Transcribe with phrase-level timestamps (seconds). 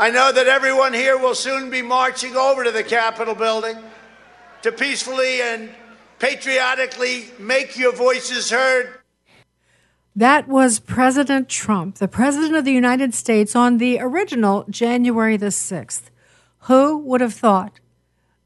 [0.00, 3.76] I know that everyone here will soon be marching over to the Capitol building
[4.62, 5.70] to peacefully and
[6.20, 9.00] patriotically make your voices heard.
[10.14, 15.46] That was President Trump, the President of the United States, on the original January the
[15.46, 16.10] 6th.
[16.60, 17.80] Who would have thought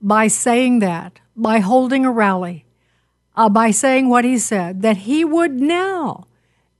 [0.00, 2.64] by saying that, by holding a rally,
[3.36, 6.26] uh, by saying what he said, that he would now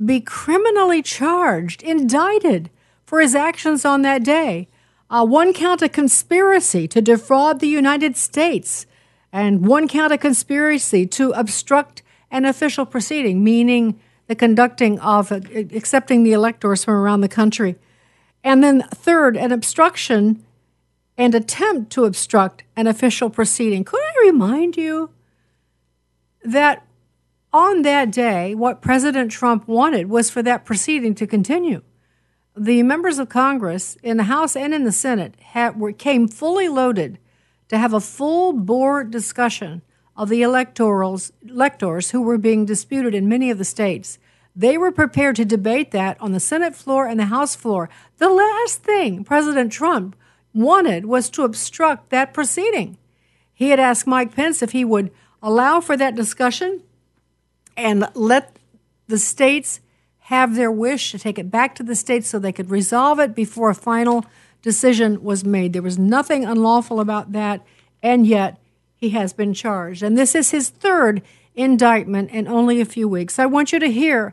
[0.02, 2.70] be criminally charged, indicted
[3.12, 4.66] for his actions on that day?
[5.10, 8.86] Uh, one count of conspiracy to defraud the United States,
[9.30, 15.40] and one count of conspiracy to obstruct an official proceeding, meaning the conducting of uh,
[15.75, 17.76] accepting the electors from around the country.
[18.43, 20.43] And then, third, an obstruction
[21.18, 23.85] and attempt to obstruct an official proceeding.
[23.85, 25.10] Could I remind you
[26.43, 26.86] that
[27.52, 31.82] on that day, what President Trump wanted was for that proceeding to continue?
[32.56, 36.69] The members of Congress in the House and in the Senate had, were, came fully
[36.69, 37.19] loaded
[37.69, 39.80] to have a full bore discussion
[40.16, 44.18] of the electorals, electors who were being disputed in many of the states.
[44.54, 47.88] They were prepared to debate that on the Senate floor and the House floor.
[48.18, 50.14] The last thing President Trump
[50.52, 52.98] wanted was to obstruct that proceeding.
[53.55, 55.10] He had asked Mike Pence if he would
[55.42, 56.82] allow for that discussion
[57.78, 58.58] and let
[59.08, 59.80] the states
[60.26, 63.34] have their wish to take it back to the states so they could resolve it
[63.34, 64.24] before a final
[64.62, 65.72] decision was made.
[65.72, 67.60] There was nothing unlawful about that,
[68.02, 68.58] and yet
[68.94, 70.02] he has been charged.
[70.02, 71.22] And this is his third
[71.54, 73.38] indictment in only a few weeks.
[73.38, 74.32] I want you to hear,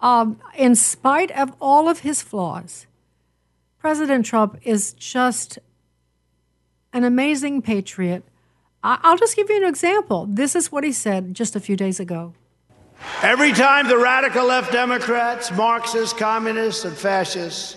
[0.00, 2.86] um, in spite of all of his flaws,
[3.78, 5.58] President Trump is just
[6.92, 8.24] an amazing patriot.
[8.82, 10.26] I'll just give you an example.
[10.26, 12.32] This is what he said just a few days ago.
[13.22, 17.76] Every time the radical left Democrats, Marxists, communists, and fascists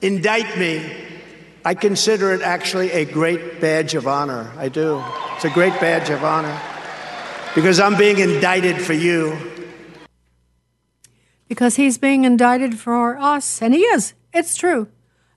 [0.00, 0.84] indict me,
[1.64, 4.52] I consider it actually a great badge of honor.
[4.58, 5.02] I do.
[5.36, 6.60] It's a great badge of honor
[7.54, 9.36] because I'm being indicted for you.
[11.48, 14.14] Because he's being indicted for us, and he is.
[14.32, 14.88] It's true.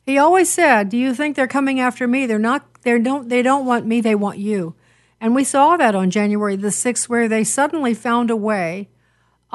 [0.02, 2.26] He always said, "Do you think they're coming after me?
[2.26, 2.66] They're not.
[2.84, 3.30] They don't.
[3.30, 4.02] They don't want me.
[4.02, 4.76] They want you."
[5.20, 8.88] And we saw that on January the sixth, where they suddenly found a way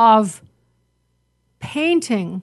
[0.01, 0.41] of
[1.59, 2.43] painting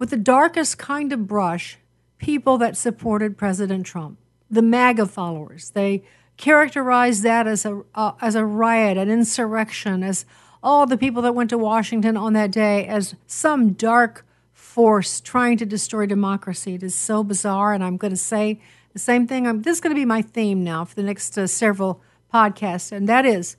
[0.00, 1.78] with the darkest kind of brush
[2.18, 4.18] people that supported President Trump,
[4.50, 5.70] the MAGA followers.
[5.70, 6.02] They
[6.36, 10.26] characterized that as a uh, as a riot, an insurrection, as
[10.60, 15.56] all the people that went to Washington on that day as some dark force trying
[15.58, 16.74] to destroy democracy.
[16.74, 18.60] It is so bizarre, and I'm going to say
[18.92, 19.46] the same thing.
[19.46, 22.02] I'm, this is going to be my theme now for the next uh, several
[22.34, 23.56] podcasts, and that is,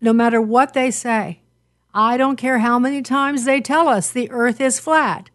[0.00, 1.41] no matter what they say,
[1.94, 5.30] I don't care how many times they tell us the Earth is flat.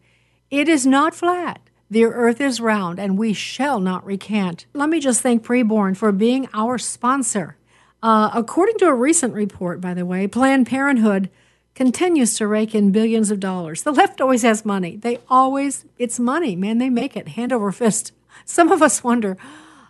[0.50, 1.60] It is not flat.
[1.90, 4.66] The earth is round, and we shall not recant.
[4.74, 7.56] Let me just thank Preborn for being our sponsor.
[8.02, 11.30] Uh, according to a recent report, by the way, Planned Parenthood
[11.74, 13.82] continues to rake in billions of dollars.
[13.82, 14.96] The left always has money.
[14.96, 16.78] They always, it's money, man.
[16.78, 18.12] They make it hand over fist.
[18.44, 19.38] Some of us wonder.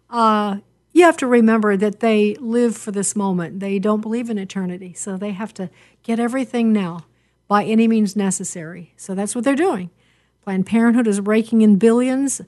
[0.08, 0.58] Uh,
[0.92, 3.60] you have to remember that they live for this moment.
[3.60, 5.68] They don't believe in eternity, so they have to
[6.08, 7.04] get everything now
[7.48, 8.94] by any means necessary.
[8.96, 9.90] So that's what they're doing.
[10.42, 12.40] Planned Parenthood is raking in billions,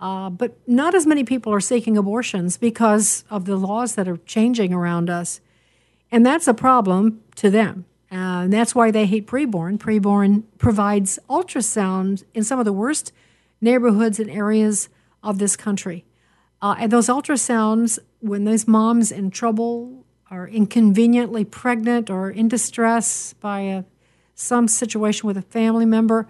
[0.00, 4.16] uh, but not as many people are seeking abortions because of the laws that are
[4.26, 5.40] changing around us.
[6.10, 7.84] And that's a problem to them.
[8.10, 9.78] Uh, and that's why they hate preborn.
[9.78, 13.12] Preborn provides ultrasound in some of the worst
[13.60, 14.88] neighborhoods and areas
[15.22, 16.04] of this country.
[16.60, 20.03] Uh, and those ultrasounds, when those moms in trouble
[20.34, 23.84] are inconveniently pregnant or in distress by a,
[24.34, 26.26] some situation with a family member,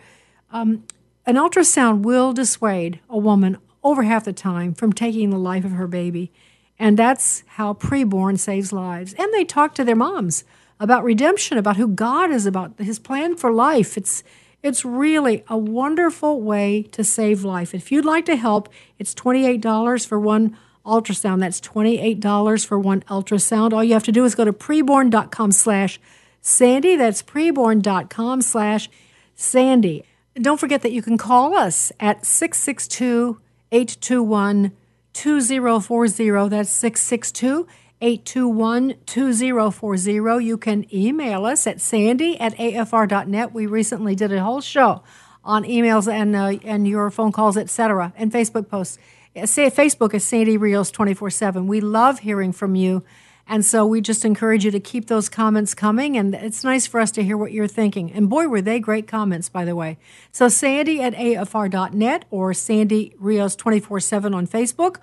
[0.53, 0.85] um,
[1.27, 5.73] an ultrasound will dissuade a woman over half the time from taking the life of
[5.73, 6.31] her baby.
[6.79, 9.15] And that's how preborn saves lives.
[9.15, 10.45] And they talk to their moms
[10.79, 13.97] about redemption, about who God is, about his plan for life.
[13.97, 14.23] It's
[14.63, 17.75] it's really a wonderful way to save life.
[17.75, 21.41] If you'd like to help, it's $28 for one ultrasound.
[21.41, 23.73] That's $28 for one ultrasound.
[23.73, 26.01] All you have to do is go to preborn.com slash
[26.41, 26.97] Sandy.
[26.97, 28.89] That's preborn.com slash
[29.35, 30.05] Sandy.
[30.35, 33.41] Don't forget that you can call us at 662
[33.73, 34.73] 821
[35.13, 36.49] 2040.
[36.49, 37.67] That's 662
[38.01, 40.45] 821 2040.
[40.45, 43.55] You can email us at sandy at afr.net.
[43.55, 45.03] We recently did a whole show
[45.45, 48.99] on emails and, uh, and your phone calls, etc., and Facebook posts.
[49.45, 51.67] Say Facebook is Sandy Rios 24 7.
[51.67, 53.05] We love hearing from you.
[53.47, 56.17] And so we just encourage you to keep those comments coming.
[56.17, 58.11] And it's nice for us to hear what you're thinking.
[58.13, 59.99] And boy, were they great comments, by the way.
[60.33, 64.97] So Sandy at AFR.net or Sandy Rios 24 7 on Facebook,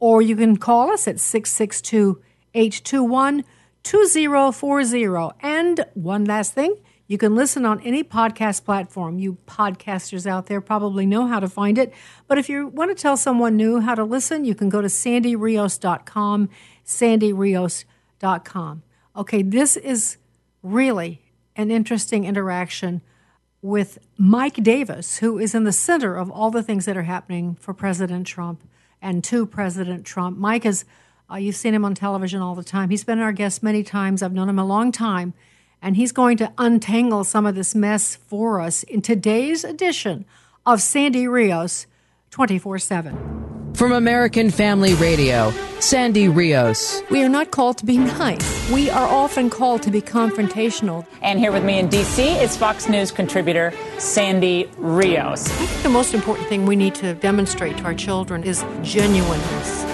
[0.00, 2.20] or you can call us at 662
[2.54, 3.44] 821
[3.84, 5.36] 2040.
[5.40, 6.76] And one last thing.
[7.06, 9.18] You can listen on any podcast platform.
[9.18, 11.92] You podcasters out there probably know how to find it.
[12.26, 14.88] But if you want to tell someone new how to listen, you can go to
[14.88, 16.48] sandyrios.com
[16.84, 18.82] sandyrios.com.
[19.16, 20.16] Okay, this is
[20.62, 21.20] really
[21.56, 23.00] an interesting interaction
[23.62, 27.54] with Mike Davis, who is in the center of all the things that are happening
[27.60, 28.62] for President Trump
[29.00, 30.36] and to President Trump.
[30.36, 30.84] Mike is,
[31.30, 32.90] uh, you've seen him on television all the time.
[32.90, 34.22] He's been our guest many times.
[34.22, 35.32] I've known him a long time,
[35.84, 40.24] and he's going to untangle some of this mess for us in today's edition
[40.64, 41.86] of Sandy Rios
[42.30, 43.72] 24 7.
[43.74, 45.50] From American Family Radio,
[45.80, 47.02] Sandy Rios.
[47.10, 48.70] We are not called to be nice.
[48.70, 51.04] We are often called to be confrontational.
[51.20, 52.22] And here with me in D.C.
[52.22, 55.48] is Fox News contributor Sandy Rios.
[55.48, 59.93] I think the most important thing we need to demonstrate to our children is genuineness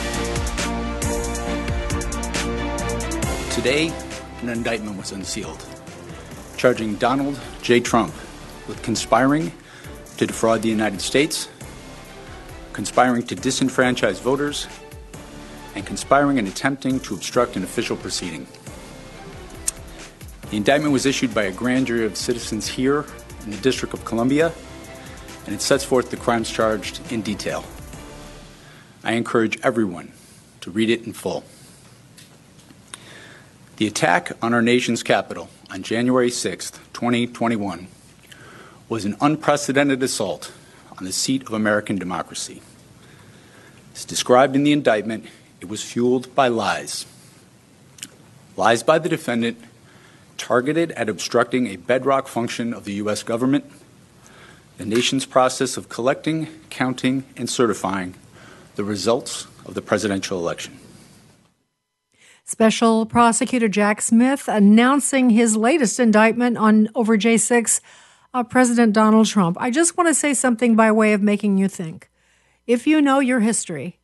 [3.61, 3.93] Today,
[4.41, 5.63] an indictment was unsealed,
[6.57, 7.79] charging Donald J.
[7.79, 8.11] Trump
[8.67, 9.51] with conspiring
[10.17, 11.47] to defraud the United States,
[12.73, 14.65] conspiring to disenfranchise voters,
[15.75, 18.47] and conspiring and attempting to obstruct an official proceeding.
[20.49, 23.05] The indictment was issued by a grand jury of citizens here
[23.43, 24.51] in the District of Columbia,
[25.45, 27.63] and it sets forth the crimes charged in detail.
[29.03, 30.13] I encourage everyone
[30.61, 31.43] to read it in full.
[33.81, 37.87] The attack on our nation's Capitol on January 6, 2021,
[38.87, 40.51] was an unprecedented assault
[40.99, 42.61] on the seat of American democracy.
[43.95, 45.25] As described in the indictment,
[45.61, 47.07] it was fueled by lies.
[48.55, 49.57] Lies by the defendant
[50.37, 53.23] targeted at obstructing a bedrock function of the U.S.
[53.23, 53.65] government,
[54.77, 58.13] the nation's process of collecting, counting, and certifying
[58.75, 60.77] the results of the presidential election.
[62.51, 67.79] Special Prosecutor Jack Smith announcing his latest indictment on over J6
[68.33, 69.55] uh, President Donald Trump.
[69.57, 72.09] I just want to say something by way of making you think.
[72.67, 73.99] If you know your history,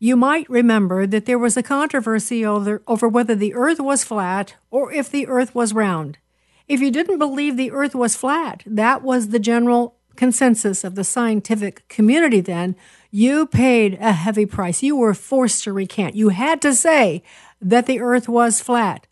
[0.00, 4.56] you might remember that there was a controversy over, over whether the earth was flat
[4.72, 6.18] or if the earth was round.
[6.66, 11.04] If you didn't believe the earth was flat, that was the general consensus of the
[11.04, 12.74] scientific community then.
[13.12, 14.82] You paid a heavy price.
[14.82, 16.16] You were forced to recant.
[16.16, 17.22] You had to say
[17.60, 19.06] that the earth was flat.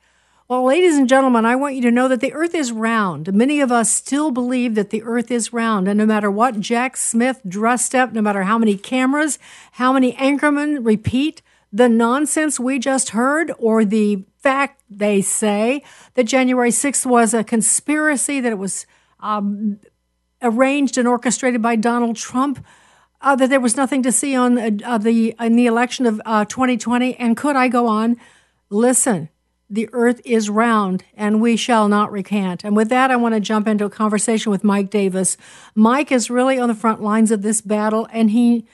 [0.49, 3.35] Well, ladies and gentlemen, I want you to know that the earth is round.
[3.35, 5.87] Many of us still believe that the earth is round.
[5.87, 9.39] And no matter what Jack Smith dressed up, no matter how many cameras,
[9.73, 15.83] how many anchormen repeat the nonsense we just heard, or the fact they say
[16.15, 18.87] that January 6th was a conspiracy, that it was
[19.21, 19.79] um,
[20.41, 22.65] arranged and orchestrated by Donald Trump,
[23.21, 26.47] uh, that there was nothing to see on uh, the in the election of uh,
[26.47, 27.17] 2020.
[27.17, 28.17] And could I go on?
[28.71, 29.31] Listen,
[29.71, 32.65] the earth is round and we shall not recant.
[32.65, 35.37] And with that, I want to jump into a conversation with Mike Davis.
[35.75, 38.67] Mike is really on the front lines of this battle and he,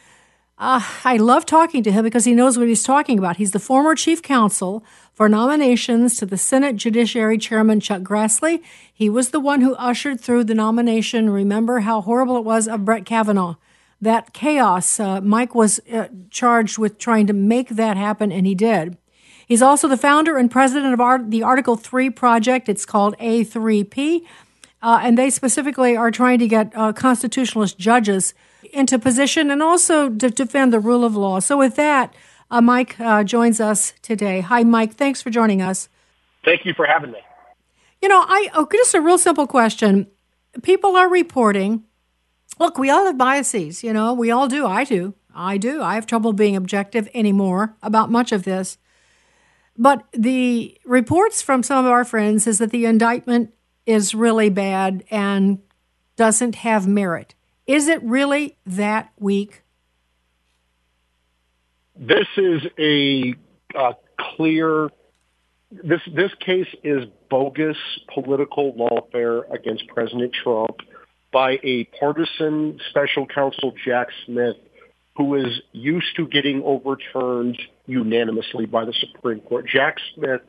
[0.58, 3.36] uh, I love talking to him because he knows what he's talking about.
[3.36, 8.62] He's the former chief counsel for nominations to the Senate Judiciary Chairman Chuck Grassley.
[8.92, 11.30] He was the one who ushered through the nomination.
[11.30, 13.56] Remember how horrible it was of Brett Kavanaugh.
[14.00, 15.00] That chaos.
[15.00, 18.96] Uh, Mike was uh, charged with trying to make that happen, and he did.
[19.46, 22.68] He's also the founder and president of Art- the Article 3 project.
[22.68, 24.22] It's called A3P.
[24.82, 28.34] Uh, and they specifically are trying to get uh, constitutionalist judges
[28.72, 31.40] into position and also to defend the rule of law.
[31.40, 32.14] So, with that,
[32.50, 34.40] uh, Mike uh, joins us today.
[34.40, 34.94] Hi, Mike.
[34.94, 35.88] Thanks for joining us.
[36.44, 37.18] Thank you for having me.
[38.02, 40.08] You know, I oh, just a real simple question.
[40.62, 41.84] People are reporting.
[42.58, 43.82] Look, we all have biases.
[43.82, 44.66] You know, we all do.
[44.66, 45.14] I do.
[45.34, 45.82] I do.
[45.82, 48.76] I have trouble being objective anymore about much of this.
[49.76, 53.52] But the reports from some of our friends is that the indictment
[53.86, 55.58] is really bad and
[56.16, 57.34] doesn't have merit.
[57.66, 59.62] Is it really that weak?
[61.96, 63.34] This is a,
[63.74, 64.90] a clear
[65.82, 67.76] this this case is bogus
[68.12, 70.76] political lawfare against President Trump
[71.32, 74.56] by a partisan special counsel Jack Smith,
[75.16, 79.66] who is used to getting overturned unanimously by the Supreme Court.
[79.66, 80.40] Jack Smith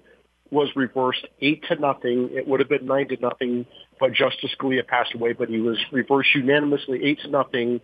[0.51, 2.29] was reversed eight to nothing.
[2.31, 3.65] It would have been nine to nothing,
[3.99, 5.33] but Justice Scalia passed away.
[5.33, 7.81] But he was reversed unanimously eight to nothing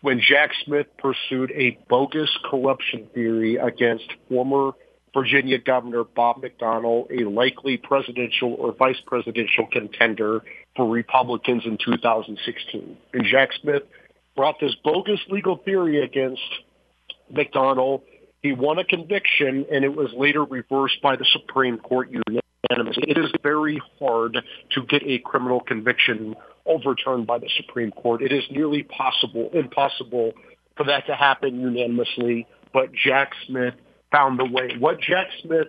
[0.00, 4.72] when Jack Smith pursued a bogus corruption theory against former
[5.14, 10.42] Virginia Governor Bob McDonnell, a likely presidential or vice presidential contender
[10.76, 12.96] for Republicans in 2016.
[13.12, 13.84] And Jack Smith
[14.36, 16.42] brought this bogus legal theory against
[17.32, 18.02] McDonnell.
[18.44, 23.04] He won a conviction, and it was later reversed by the Supreme Court unanimously.
[23.08, 24.36] It is very hard
[24.72, 26.36] to get a criminal conviction
[26.66, 28.20] overturned by the Supreme Court.
[28.20, 30.32] It is nearly possible, impossible
[30.76, 32.46] for that to happen unanimously.
[32.74, 33.76] But Jack Smith
[34.12, 34.76] found the way.
[34.78, 35.68] What Jack Smith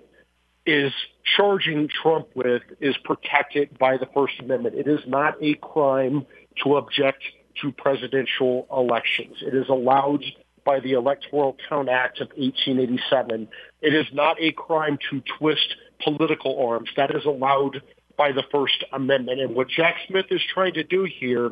[0.65, 0.91] is
[1.37, 4.75] charging Trump with is protected by the First Amendment.
[4.75, 6.25] It is not a crime
[6.65, 7.23] to object
[7.61, 9.37] to presidential elections.
[9.39, 10.25] It is allowed
[10.65, 13.47] by the Electoral Count Act of 1887.
[13.81, 16.89] It is not a crime to twist political arms.
[16.97, 17.81] That is allowed
[18.17, 19.39] by the First Amendment.
[19.39, 21.51] And what Jack Smith is trying to do here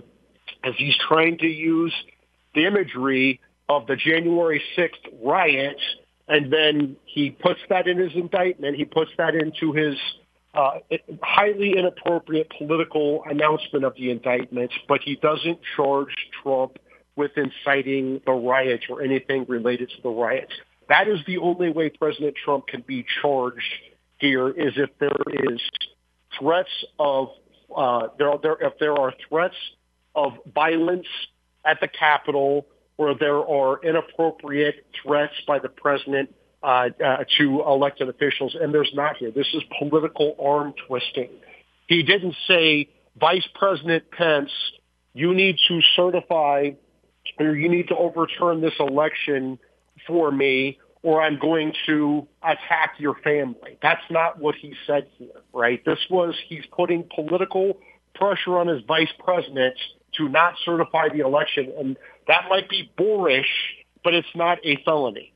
[0.65, 1.93] is he's trying to use
[2.55, 3.39] the imagery
[3.69, 5.81] of the January 6th riots,
[6.27, 8.75] and then he puts that in his indictment.
[8.75, 9.95] He puts that into his
[10.53, 10.79] uh,
[11.21, 16.77] highly inappropriate political announcement of the indictments, but he doesn't charge Trump
[17.15, 20.53] with inciting the riots or anything related to the riots.
[20.89, 23.61] That is the only way President Trump can be charged
[24.17, 25.09] here is if there
[25.51, 25.61] is
[26.39, 27.29] threats of
[27.75, 29.55] uh, there, there if there are threats
[30.15, 31.07] of violence
[31.65, 32.65] at the Capitol
[32.97, 38.91] or there are inappropriate threats by the president uh, uh, to elected officials, and there's
[38.93, 39.31] not here.
[39.31, 41.29] This is political arm twisting.
[41.87, 42.89] He didn't say,
[43.19, 44.51] Vice President Pence,
[45.13, 46.71] you need to certify
[47.39, 49.59] or you need to overturn this election
[50.07, 53.77] for me or I'm going to attack your family.
[53.81, 55.83] That's not what he said here, right?
[55.85, 57.77] This was, he's putting political
[58.15, 59.75] pressure on his vice president
[60.17, 61.73] to not certify the election.
[61.77, 61.97] And
[62.27, 65.33] that might be boorish, but it's not a felony.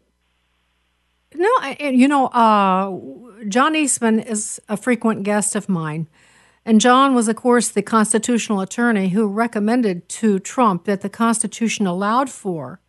[1.36, 1.50] No,
[1.80, 2.98] you know, uh,
[3.50, 6.08] John Eastman is a frequent guest of mine.
[6.68, 11.88] And John was, of course, the constitutional attorney who recommended to Trump that the Constitution
[11.88, 12.82] allowed for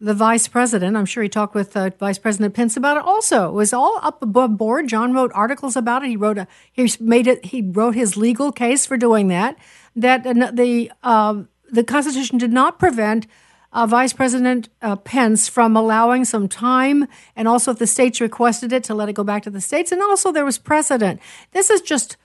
[0.00, 0.96] the vice president.
[0.96, 3.04] I'm sure he talked with uh, Vice President Pence about it.
[3.04, 4.88] Also, it was all up above board.
[4.88, 6.08] John wrote articles about it.
[6.08, 7.44] He wrote a he made it.
[7.46, 9.56] He wrote his legal case for doing that.
[9.94, 13.28] That the uh, the Constitution did not prevent
[13.72, 18.72] uh, Vice President uh, Pence from allowing some time, and also if the states requested
[18.72, 19.92] it, to let it go back to the states.
[19.92, 21.20] And also there was precedent.
[21.52, 22.16] This is just,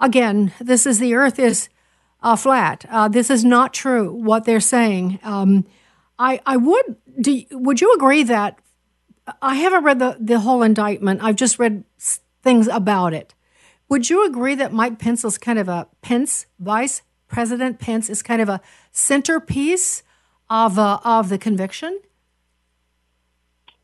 [0.00, 1.68] again, this is the Earth is
[2.22, 2.84] uh, flat.
[2.88, 5.18] Uh, this is not true what they're saying.
[5.22, 5.66] Um,
[6.18, 7.42] I I would do.
[7.50, 8.58] Would you agree that
[9.42, 11.22] I haven't read the the whole indictment?
[11.22, 11.84] I've just read
[12.42, 13.34] things about it.
[13.88, 18.22] Would you agree that Mike Pence is kind of a Pence Vice President Pence is
[18.22, 18.60] kind of a
[18.92, 20.02] centerpiece
[20.48, 22.00] of uh, of the conviction?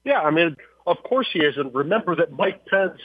[0.05, 3.01] Yeah, I mean, of course he is, and remember that Mike Pence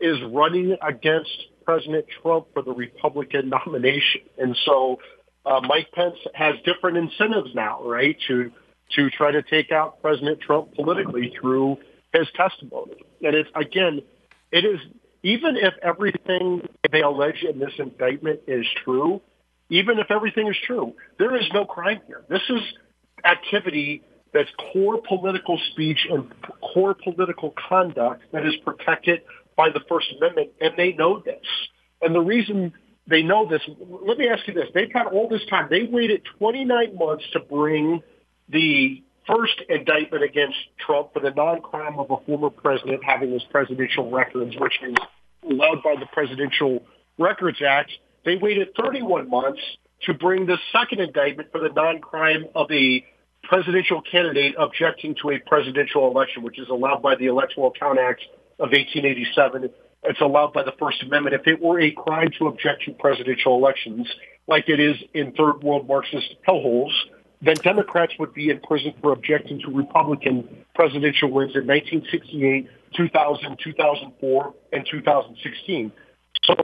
[0.00, 4.98] is running against President Trump for the Republican nomination, and so
[5.44, 8.16] uh, Mike Pence has different incentives now, right?
[8.28, 8.50] To
[8.96, 11.76] to try to take out President Trump politically through
[12.14, 12.94] his testimony.
[13.22, 14.00] And it's, again,
[14.50, 14.80] it is,
[15.22, 19.20] even if everything they allege in this indictment is true,
[19.68, 22.24] even if everything is true, there is no crime here.
[22.30, 22.62] This is
[23.26, 26.32] activity that's core political speech and
[26.72, 29.20] core political conduct that is protected
[29.58, 31.44] by the First Amendment, and they know this.
[32.00, 32.72] And the reason
[33.08, 33.60] they know this,
[34.06, 34.68] let me ask you this.
[34.72, 35.66] They've had all this time.
[35.68, 38.00] They waited 29 months to bring
[38.48, 44.10] the first indictment against Trump for the non-crime of a former president having his presidential
[44.10, 44.94] records, which is
[45.50, 46.80] allowed by the Presidential
[47.18, 47.90] Records Act.
[48.24, 49.60] They waited 31 months
[50.04, 53.04] to bring the second indictment for the non-crime of a
[53.48, 58.20] presidential candidate objecting to a presidential election, which is allowed by the Electoral Count Act
[58.60, 59.70] of 1887.
[60.04, 61.34] It's allowed by the First Amendment.
[61.34, 64.06] If it were a crime to object to presidential elections,
[64.46, 66.92] like it is in third world Marxist hellholes,
[67.40, 73.58] then Democrats would be in prison for objecting to Republican presidential wins in 1968, 2000,
[73.62, 75.92] 2004, and 2016.
[76.44, 76.54] So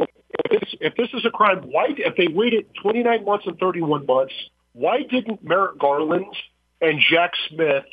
[0.45, 4.05] if this, if this is a crime, why, if they waited 29 months and 31
[4.05, 4.35] months,
[4.73, 6.27] why didn't Merrick Garland
[6.81, 7.85] and Jack Smith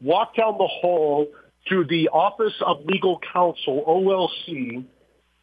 [0.00, 1.26] walked down the hall
[1.68, 4.84] to the Office of Legal Counsel, OLC,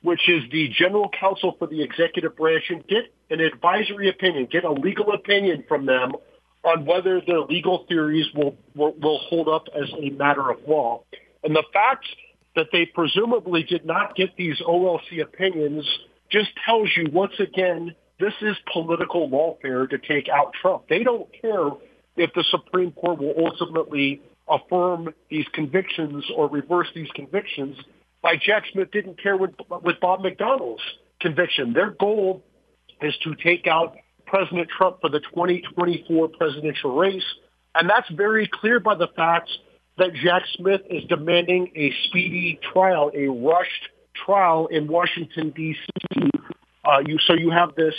[0.02, 4.64] which is the general counsel for the executive branch, and get an advisory opinion, get
[4.64, 6.14] a legal opinion from them
[6.64, 11.04] on whether their legal theories will, will, will hold up as a matter of law.
[11.44, 12.06] And the fact
[12.56, 15.86] that they presumably did not get these OLC opinions
[16.30, 20.88] just tells you once again this is political lawfare to take out Trump.
[20.90, 21.70] They don't care
[22.18, 27.78] if the Supreme Court will ultimately affirm these convictions or reverse these convictions.
[28.46, 29.52] Jack Smith didn't care with,
[29.84, 30.82] with Bob McDonald's
[31.22, 31.72] conviction.
[31.74, 32.44] Their goal
[33.02, 33.96] is to take out
[34.26, 37.24] President Trump for the 2024 presidential race.
[37.76, 39.50] And that's very clear by the fact
[39.98, 43.90] that Jack Smith is demanding a speedy trial, a rushed
[44.26, 46.30] trial in Washington D.C.
[46.84, 47.94] Uh, you so you have this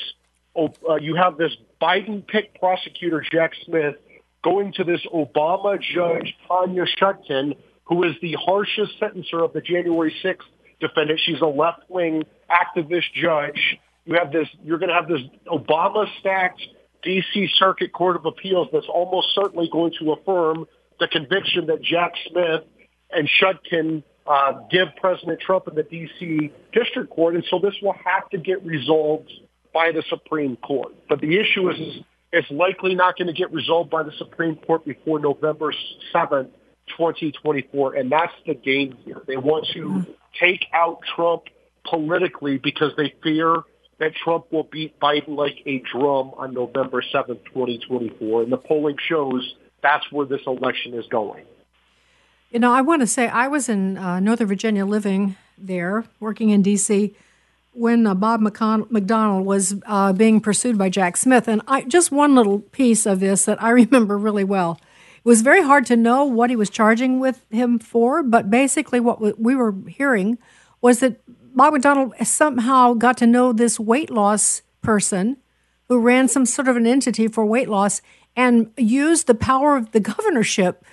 [0.57, 3.97] uh, you have this Biden picked prosecutor Jack Smith
[4.43, 10.15] going to this Obama judge Tanya Chutkan, who is the harshest sentencer of the January
[10.23, 10.37] 6th
[10.81, 11.21] defendant.
[11.25, 13.79] She's a left wing activist judge.
[14.05, 14.49] You have this.
[14.63, 16.63] You're going to have this Obama stacked
[17.03, 17.49] D.C.
[17.59, 20.67] Circuit Court of Appeals that's almost certainly going to affirm
[20.99, 22.63] the conviction that Jack Smith
[23.11, 26.53] and Chutkan uh, give President Trump in the D.C.
[26.73, 29.31] District Court, and so this will have to get resolved
[29.73, 30.95] by the Supreme Court.
[31.09, 34.57] But the issue is, is it's likely not going to get resolved by the Supreme
[34.57, 35.73] Court before November
[36.15, 36.51] 7th,
[36.97, 39.23] 2024, and that's the game here.
[39.27, 40.05] They want to
[40.41, 41.45] take out Trump
[41.89, 43.63] politically because they fear
[43.99, 48.97] that Trump will beat Biden like a drum on November 7th, 2024, and the polling
[49.09, 51.45] shows that's where this election is going.
[52.51, 56.51] You know, I want to say I was in uh, Northern Virginia living there, working
[56.51, 57.15] in D.C.,
[57.73, 61.49] when uh, Bob McCon- McDonnell was uh, being pursued by Jack Smith.
[61.49, 64.81] And I, just one little piece of this that I remember really well.
[65.17, 69.01] It was very hard to know what he was charging with him for, but basically
[69.01, 70.39] what we were hearing
[70.81, 71.21] was that
[71.55, 75.37] Bob McDonald somehow got to know this weight loss person
[75.89, 78.01] who ran some sort of an entity for weight loss
[78.37, 80.85] and used the power of the governorship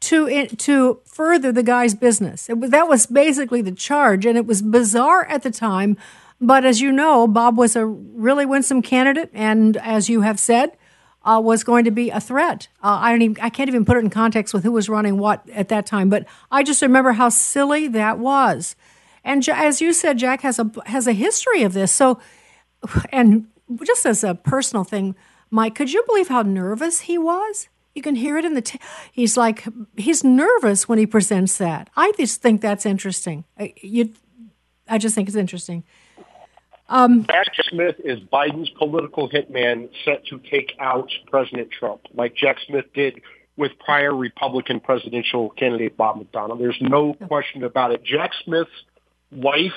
[0.00, 2.48] to to further the guy's business.
[2.48, 5.96] Was, that was basically the charge, and it was bizarre at the time.
[6.42, 10.76] But as you know, Bob was a really winsome candidate, and as you have said,
[11.24, 12.66] uh, was going to be a threat.
[12.82, 15.18] Uh, I don't even I can't even put it in context with who was running
[15.18, 16.10] what at that time.
[16.10, 18.74] But I just remember how silly that was.
[19.22, 21.92] And as you said, Jack has a has a history of this.
[21.92, 22.18] So,
[23.12, 23.46] and
[23.84, 25.14] just as a personal thing,
[25.48, 27.68] Mike, could you believe how nervous he was?
[27.94, 28.62] You can hear it in the.
[28.62, 28.80] T-
[29.12, 29.64] he's like
[29.96, 31.88] he's nervous when he presents that.
[31.96, 33.44] I just think that's interesting.
[33.80, 34.12] You,
[34.88, 35.84] I just think it's interesting.
[36.92, 42.58] Um, Jack Smith is Biden's political hitman set to take out President Trump, like Jack
[42.66, 43.22] Smith did
[43.56, 46.58] with prior Republican presidential candidate Bob McDonnell.
[46.58, 48.04] There's no question about it.
[48.04, 48.70] Jack Smith's
[49.30, 49.72] wife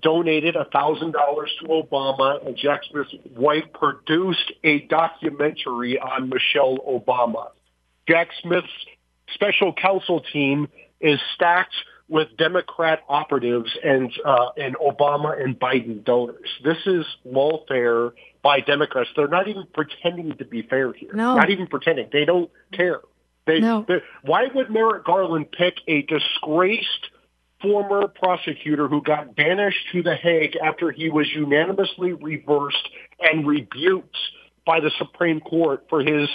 [0.00, 7.48] donated $1,000 to Obama, and Jack Smith's wife produced a documentary on Michelle Obama.
[8.08, 8.68] Jack Smith's
[9.34, 11.74] special counsel team is stacked
[12.08, 16.48] with Democrat operatives and uh, and Obama and Biden donors.
[16.62, 18.12] This is lawfare
[18.42, 19.10] by Democrats.
[19.16, 21.10] They're not even pretending to be fair here.
[21.14, 21.36] No.
[21.36, 22.08] Not even pretending.
[22.12, 23.00] They don't care.
[23.46, 23.86] They, no.
[24.22, 27.10] Why would Merrick Garland pick a disgraced
[27.60, 32.88] former prosecutor who got banished to The Hague after he was unanimously reversed
[33.20, 34.16] and rebuked
[34.66, 36.28] by the Supreme Court for his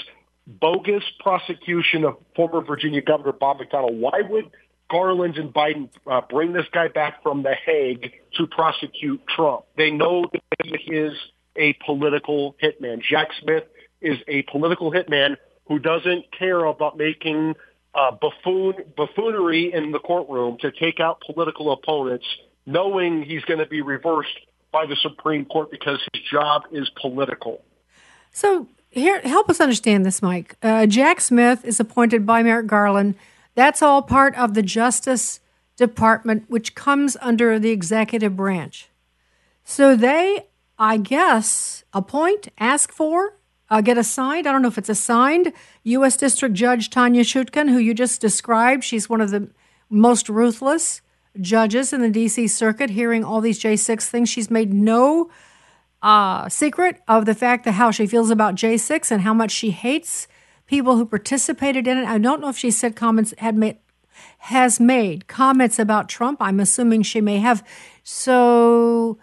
[0.47, 3.93] bogus prosecution of former Virginia Governor Bob McDonnell.
[3.93, 4.49] Why would
[4.89, 9.65] Garland and Biden uh, bring this guy back from The Hague to prosecute Trump?
[9.78, 11.13] They know that he is
[11.56, 13.02] a political hitman.
[13.02, 13.63] Jack Smith
[14.02, 17.56] is a political hitman who doesn't care about making
[17.93, 22.25] uh, buffoon buffoonery in the courtroom to take out political opponents,
[22.65, 24.38] knowing he's going to be reversed
[24.71, 27.62] by the Supreme Court because his job is political.
[28.32, 30.56] So here, help us understand this, Mike.
[30.62, 33.15] Uh, Jack Smith is appointed by Merrick Garland.
[33.60, 35.41] That's all part of the Justice
[35.76, 38.88] Department, which comes under the executive branch.
[39.65, 40.45] So they,
[40.78, 43.38] I guess, appoint, ask for,
[43.69, 44.48] uh, get assigned.
[44.48, 45.52] I don't know if it's assigned.
[45.84, 46.15] U.S.
[46.15, 49.50] District Judge Tanya Chutkan, who you just described, she's one of the
[49.89, 51.02] most ruthless
[51.41, 52.48] judges in the D.C.
[52.48, 54.30] Circuit, hearing all these J6 things.
[54.30, 55.30] She's made no
[56.02, 59.72] uh, secret of the fact that how she feels about J6 and how much she
[59.72, 60.30] hates
[60.69, 62.05] people who participated in it.
[62.05, 63.77] I don't know if she said comments had made
[64.39, 66.38] has made comments about Trump.
[66.41, 67.65] I'm assuming she may have.
[68.03, 69.17] So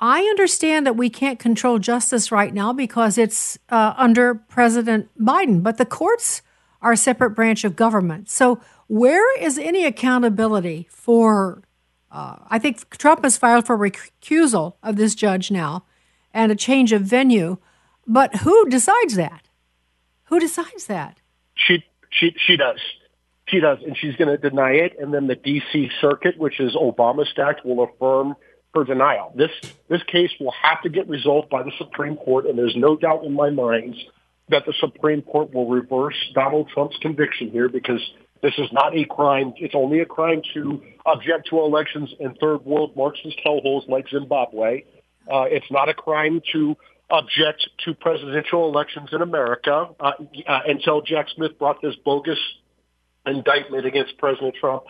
[0.00, 5.62] I understand that we can't control justice right now because it's uh, under President Biden,
[5.62, 6.42] but the courts
[6.80, 8.28] are a separate branch of government.
[8.28, 11.62] So, where is any accountability for
[12.10, 15.84] uh, I think Trump has filed for recusal of this judge now
[16.34, 17.56] and a change of venue.
[18.06, 19.48] But who decides that?
[20.32, 21.18] Who decides that?
[21.54, 22.80] She she she does.
[23.48, 24.96] She does, and she's going to deny it.
[24.98, 25.90] And then the D.C.
[26.00, 28.34] Circuit, which is Obama stacked, will affirm
[28.74, 29.34] her denial.
[29.36, 29.50] This
[29.90, 33.24] this case will have to get resolved by the Supreme Court, and there's no doubt
[33.24, 33.94] in my mind
[34.48, 38.00] that the Supreme Court will reverse Donald Trump's conviction here because
[38.40, 39.52] this is not a crime.
[39.58, 44.84] It's only a crime to object to elections in third world Marxist hellholes like Zimbabwe.
[45.30, 46.74] Uh, it's not a crime to
[47.12, 50.12] object to presidential elections in America uh,
[50.48, 52.38] uh, until Jack Smith brought this bogus
[53.26, 54.84] indictment against President Trump.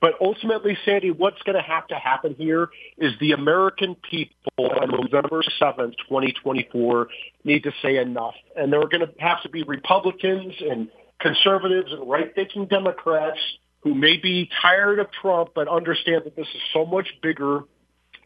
[0.00, 4.90] But ultimately, Sandy, what's going to have to happen here is the American people on
[4.90, 7.08] November 7th, 2024,
[7.42, 8.34] need to say enough.
[8.54, 10.88] And there are going to have to be Republicans and
[11.20, 13.38] conservatives and right-thinking Democrats
[13.80, 17.60] who may be tired of Trump but understand that this is so much bigger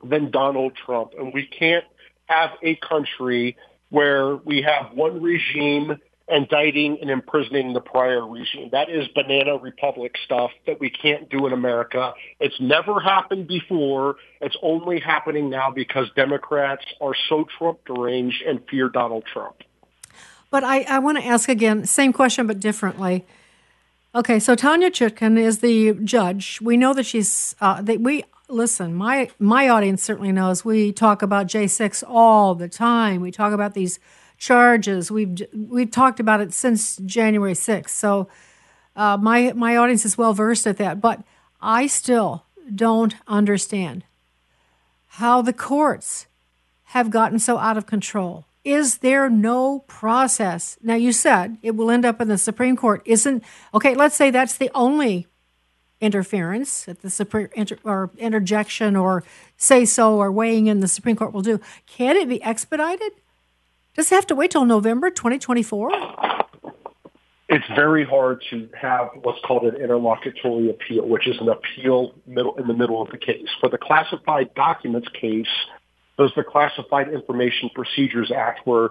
[0.03, 1.13] than Donald Trump.
[1.17, 1.85] And we can't
[2.29, 3.57] have a country
[3.91, 5.99] where we have one regime
[6.31, 8.69] indicting and imprisoning the prior regime.
[8.73, 12.13] That is banana republic stuff that we can't do in America.
[12.39, 14.17] It's never happened before.
[14.41, 19.57] It's only happening now because Democrats are so Trump deranged and fear Donald Trump.
[20.51, 23.27] But I, I want to ask again, same question but differently.
[24.15, 26.61] Okay, so Tanya Chutkan is the judge.
[26.63, 28.95] We know that she's uh, that we listen.
[28.95, 33.21] My my audience certainly knows we talk about J six all the time.
[33.21, 34.01] We talk about these
[34.39, 35.11] charges.
[35.11, 37.97] We've we've talked about it since January sixth.
[37.97, 38.29] So
[38.97, 41.01] uh, my my audience is well versed at that.
[41.01, 41.23] But
[41.61, 44.05] I still don't understand
[45.07, 46.27] how the courts
[46.85, 48.47] have gotten so out of control.
[48.65, 50.77] Is there no process?
[50.83, 53.01] Now, you said it will end up in the Supreme Court.
[53.07, 55.27] Isn't, okay, let's say that's the only
[56.01, 59.25] interference the Supreme, inter, or interjection or
[59.57, 61.61] say so or weighing in the Supreme Court will do.
[61.87, 63.13] Can it be expedited?
[63.95, 65.91] Does it have to wait till November 2024?
[67.51, 72.57] It's very hard to have what's called an interlocutory appeal, which is an appeal middle,
[72.59, 73.49] in the middle of the case.
[73.59, 75.49] For the classified documents case,
[76.19, 78.91] there's the Classified Information Procedures Act, where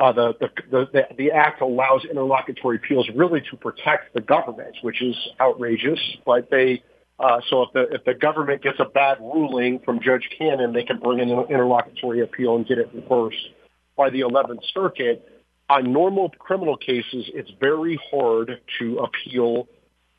[0.00, 5.02] uh, the, the, the, the act allows interlocutory appeals really to protect the government, which
[5.02, 6.00] is outrageous.
[6.24, 6.82] But they
[7.18, 10.84] uh, so if the if the government gets a bad ruling from Judge Cannon, they
[10.84, 13.50] can bring in an interlocutory appeal and get it reversed
[13.94, 15.26] by the 11th Circuit.
[15.68, 19.68] On normal criminal cases, it's very hard to appeal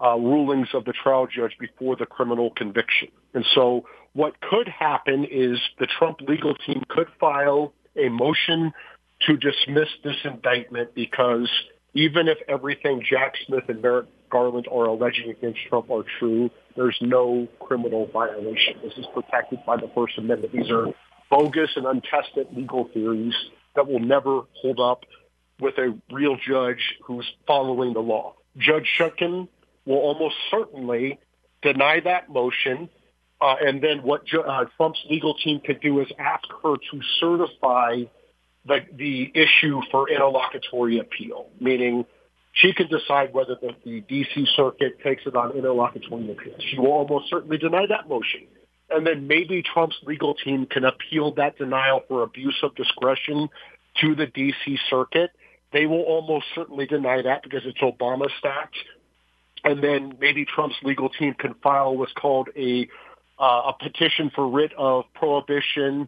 [0.02, 3.10] uh, rulings of the trial judge before the criminal conviction.
[3.34, 8.72] And so what could happen is the Trump legal team could file a motion
[9.28, 11.50] to dismiss this indictment because
[11.94, 16.98] even if everything Jack Smith and Merrick Garland are alleging against Trump are true, there's
[17.02, 18.76] no criminal violation.
[18.84, 20.54] This is protected by the First Amendment.
[20.54, 20.88] These are
[21.30, 23.34] bogus and untested legal theories
[23.76, 25.04] that will never hold up
[25.60, 28.36] with a real judge who's following the law.
[28.58, 29.48] Judge Chutkan
[29.86, 31.20] will almost certainly
[31.62, 32.90] deny that motion.
[33.40, 38.04] Uh, and then what uh, Trump's legal team could do is ask her to certify
[38.66, 42.06] the, the issue for interlocutory appeal, meaning
[42.54, 44.46] she can decide whether the, the D.C.
[44.56, 46.54] Circuit takes it on interlocutory appeal.
[46.70, 48.48] She will almost certainly deny that motion.
[48.90, 53.50] And then maybe Trump's legal team can appeal that denial for abuse of discretion
[54.02, 54.78] to the D.C.
[54.90, 55.32] Circuit.
[55.72, 58.76] They will almost certainly deny that because it's Obama stacked.
[59.64, 62.88] And then maybe Trump's legal team can file what's called a
[63.40, 66.08] uh, a petition for writ of prohibition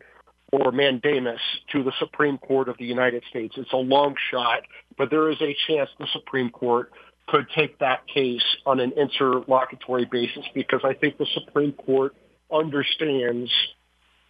[0.53, 3.55] or mandamus to the Supreme Court of the United States.
[3.57, 4.61] It's a long shot,
[4.99, 6.91] but there is a chance the Supreme Court
[7.27, 12.15] could take that case on an interlocutory basis because I think the Supreme Court
[12.53, 13.49] understands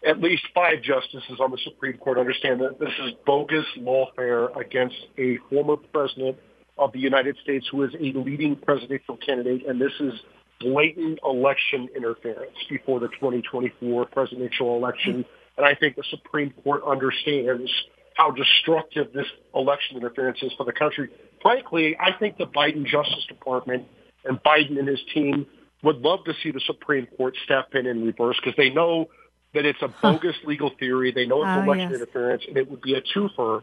[0.07, 4.95] at least five justices on the Supreme Court understand that this is bogus lawfare against
[5.17, 6.37] a former president
[6.77, 10.13] of the United States who is a leading presidential candidate, and this is
[10.61, 15.25] blatant election interference before the 2024 presidential election.
[15.57, 17.71] And I think the Supreme Court understands
[18.15, 21.09] how destructive this election interference is for the country.
[21.41, 23.87] Frankly, I think the Biden Justice Department
[24.25, 25.45] and Biden and his team
[25.83, 29.09] would love to see the Supreme Court step in and reverse because they know
[29.53, 31.11] that it's a bogus legal theory.
[31.11, 32.01] They know it's uh, election yes.
[32.01, 33.61] interference, and it would be a twofer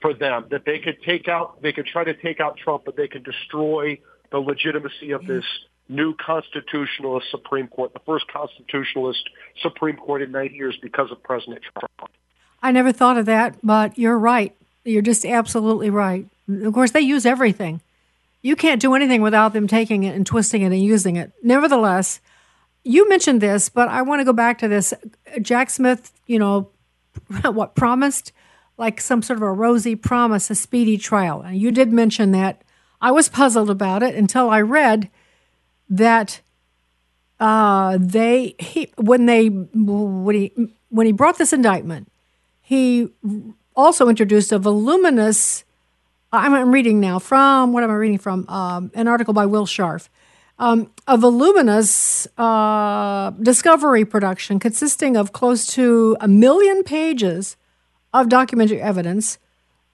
[0.00, 1.60] for them that they could take out.
[1.62, 3.98] They could try to take out Trump, but they could destroy
[4.30, 5.44] the legitimacy of this
[5.88, 9.28] new constitutionalist Supreme Court, the first constitutionalist
[9.62, 12.10] Supreme Court in 90 years because of President Trump.
[12.62, 14.54] I never thought of that, but you're right.
[14.84, 16.26] You're just absolutely right.
[16.48, 17.80] Of course, they use everything.
[18.42, 21.32] You can't do anything without them taking it and twisting it and using it.
[21.42, 22.20] Nevertheless,
[22.84, 24.94] you mentioned this, but I want to go back to this.
[25.42, 26.70] Jack Smith, you know,
[27.42, 28.32] what promised
[28.78, 31.40] like some sort of a rosy promise, a speedy trial.
[31.42, 32.62] And you did mention that.
[33.00, 35.10] I was puzzled about it until I read
[35.88, 36.40] that
[37.38, 40.52] uh, they he when they when he
[40.88, 42.10] when he brought this indictment,
[42.62, 43.08] he
[43.74, 45.64] also introduced a voluminous.
[46.32, 48.48] I'm reading now from what am I reading from?
[48.48, 50.08] Um, an article by Will Scharf.
[50.58, 57.56] Um, a voluminous uh, discovery production consisting of close to a million pages
[58.14, 59.38] of documentary evidence,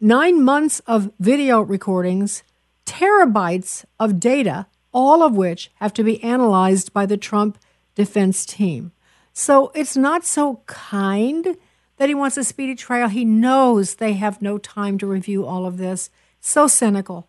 [0.00, 2.44] nine months of video recordings,
[2.86, 7.58] terabytes of data, all of which have to be analyzed by the Trump
[7.94, 8.92] defense team.
[9.32, 11.56] So it's not so kind
[11.96, 13.08] that he wants a speedy trial.
[13.08, 16.10] He knows they have no time to review all of this.
[16.40, 17.28] So cynical.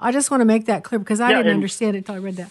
[0.00, 2.18] I just want to make that clear because I yeah, didn't understand it until I
[2.18, 2.50] read that.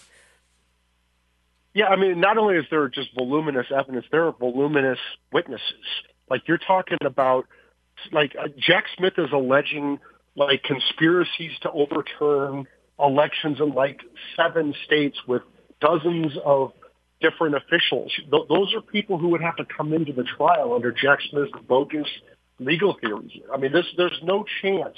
[1.73, 4.99] Yeah, I mean, not only is there just voluminous evidence, there are voluminous
[5.31, 5.85] witnesses.
[6.29, 7.47] Like you're talking about,
[8.11, 9.99] like uh, Jack Smith is alleging
[10.35, 12.67] like conspiracies to overturn
[12.99, 13.99] elections in like
[14.35, 15.41] seven states with
[15.81, 16.71] dozens of
[17.21, 18.11] different officials.
[18.29, 21.51] Th- those are people who would have to come into the trial under Jack Smith's
[21.67, 22.07] bogus
[22.59, 23.31] legal theories.
[23.51, 24.97] I mean, this, there's no chance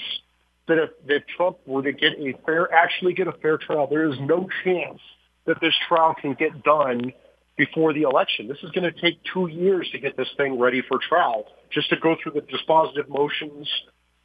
[0.68, 4.10] that if, if Trump were to get a fair, actually get a fair trial, there
[4.10, 5.00] is no chance
[5.46, 7.14] that this trial can get done
[7.58, 8.48] before the election.
[8.48, 11.90] This is going to take two years to get this thing ready for trial, just
[11.90, 13.70] to go through the dispositive motions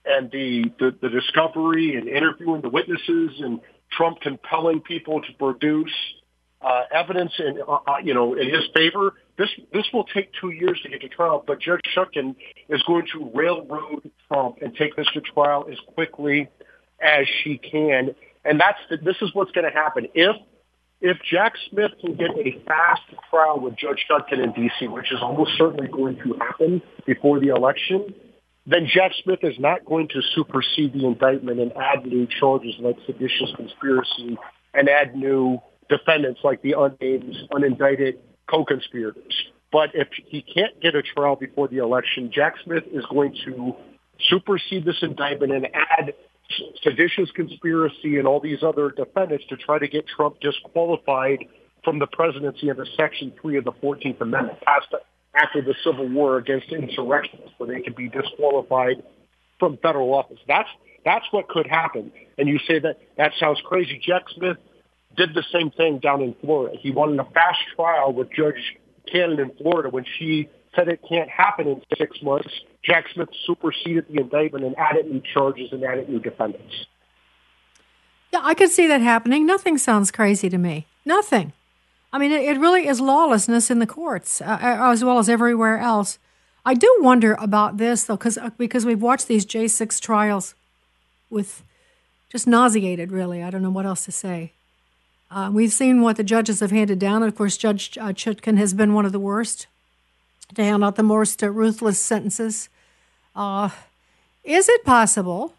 [0.04, 3.60] and the, the, the discovery and interviewing the witnesses and
[3.92, 5.92] Trump compelling people to produce
[6.62, 9.14] uh, evidence in uh, uh, you know in his favor.
[9.38, 12.36] This this will take two years to get to trial, but Judge Chutkan
[12.68, 16.48] is going to railroad Trump and take this to trial as quickly
[17.00, 18.14] as she can.
[18.44, 20.36] And that's the, this is what's going to happen if
[21.00, 25.18] if Jack Smith can get a fast trial with Judge Chutkan in D.C., which is
[25.22, 28.14] almost certainly going to happen before the election,
[28.66, 32.96] then Jack Smith is not going to supersede the indictment and add new charges like
[33.06, 34.38] seditious conspiracy
[34.74, 38.18] and add new defendants like the unnamed, unindicted
[38.48, 39.34] co-conspirators.
[39.72, 43.74] But if he can't get a trial before the election, Jack Smith is going to
[44.28, 46.14] supersede this indictment and add
[46.82, 51.44] seditious conspiracy and all these other defendants to try to get Trump disqualified
[51.84, 54.92] from the presidency under Section 3 of the 14th Amendment passed
[55.34, 59.02] after the Civil War against insurrectionists, where they could be disqualified
[59.58, 60.38] from federal office.
[60.48, 60.68] That's
[61.04, 62.12] that's what could happen.
[62.36, 64.00] And you say that that sounds crazy.
[64.04, 64.58] Jack Smith
[65.16, 66.76] did the same thing down in Florida.
[66.78, 68.76] He wanted a fast trial with Judge
[69.10, 72.48] Cannon in Florida when she said it can't happen in six months.
[72.82, 76.86] Jack Smith superseded the indictment and added new charges and added new defendants.
[78.32, 79.44] Yeah, I could see that happening.
[79.46, 80.86] Nothing sounds crazy to me.
[81.04, 81.52] Nothing.
[82.12, 85.78] I mean, it, really is lawlessness in the courts uh, uh as well as everywhere
[85.78, 86.18] else.
[86.64, 90.54] I do wonder about this though, because uh, because we've watched these J six trials
[91.30, 91.62] with
[92.28, 93.12] just nauseated.
[93.12, 94.52] Really, I don't know what else to say.
[95.30, 97.22] Uh, we've seen what the judges have handed down.
[97.22, 99.68] Of course, Judge uh, Chutkan has been one of the worst
[100.54, 102.68] to hand out the most uh, ruthless sentences.
[103.36, 103.70] Uh,
[104.42, 105.54] is it possible?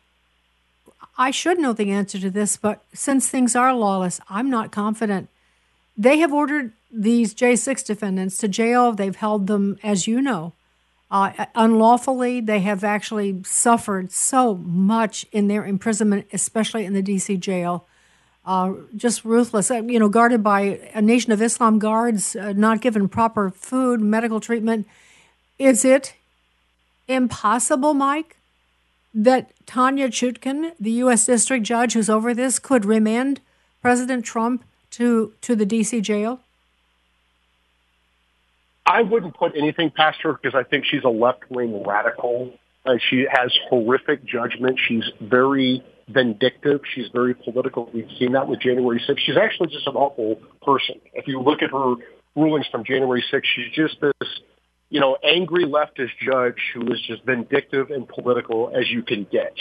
[1.18, 5.30] I should know the answer to this, but since things are lawless, I'm not confident.
[6.02, 8.92] They have ordered these J6 defendants to jail.
[8.92, 10.54] They've held them, as you know,
[11.12, 12.42] uh, unlawfully.
[12.42, 17.86] They have actually suffered so much in their imprisonment, especially in the DC jail
[18.46, 19.70] uh, just ruthless.
[19.70, 24.02] Uh, you know, guarded by a Nation of Islam guards, uh, not given proper food,
[24.02, 24.88] medical treatment.
[25.60, 26.16] Is it
[27.08, 28.38] impossible, Mike,
[29.14, 31.26] that Tanya Chutkan, the U.S.
[31.26, 33.42] District Judge who's over this, could remand
[33.82, 36.02] President Trump to to the D.C.
[36.02, 36.40] jail?
[38.86, 42.54] I wouldn't put anything past her because I think she's a left wing radical.
[42.86, 44.80] Uh, she has horrific judgment.
[44.88, 46.82] She's very vindictive.
[46.94, 47.90] She's very political.
[47.94, 49.20] We've seen that with January 6th.
[49.20, 50.96] She's actually just an awful person.
[51.14, 51.96] If you look at her
[52.36, 54.30] rulings from January 6th, she's just this,
[54.90, 59.54] you know, angry leftist judge who is just vindictive and political as you can get.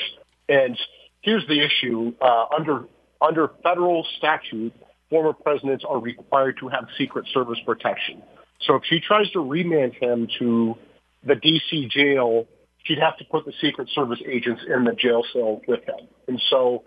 [0.48, 0.78] And
[1.20, 2.14] here's the issue.
[2.20, 2.84] Uh, under,
[3.20, 4.72] under federal statute,
[5.10, 8.22] former presidents are required to have Secret Service protection.
[8.62, 10.76] So if she tries to remand him to
[11.24, 11.88] the D.C.
[11.90, 12.46] jail
[12.84, 16.08] she'd have to put the Secret Service agents in the jail cell with him.
[16.28, 16.84] And so,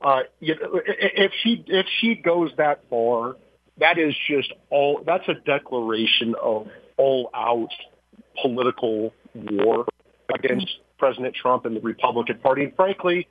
[0.00, 3.36] uh, if she if she goes that far,
[3.78, 5.02] that is just all.
[5.04, 7.70] That's a declaration of all out
[8.42, 9.86] political war
[10.34, 12.64] against President Trump and the Republican Party.
[12.64, 13.28] And frankly,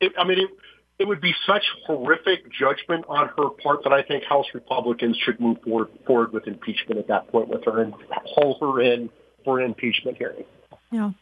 [0.00, 0.50] it, I mean, it,
[0.98, 5.38] it would be such horrific judgment on her part that I think House Republicans should
[5.40, 9.10] move forward, forward with impeachment at that point with her and haul her in
[9.44, 10.44] for an impeachment hearing.
[10.90, 11.12] Yeah.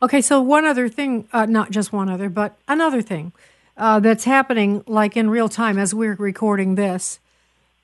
[0.00, 3.32] Okay, so one other thing, uh, not just one other, but another thing
[3.76, 7.20] uh, that's happening like in real time as we're recording this,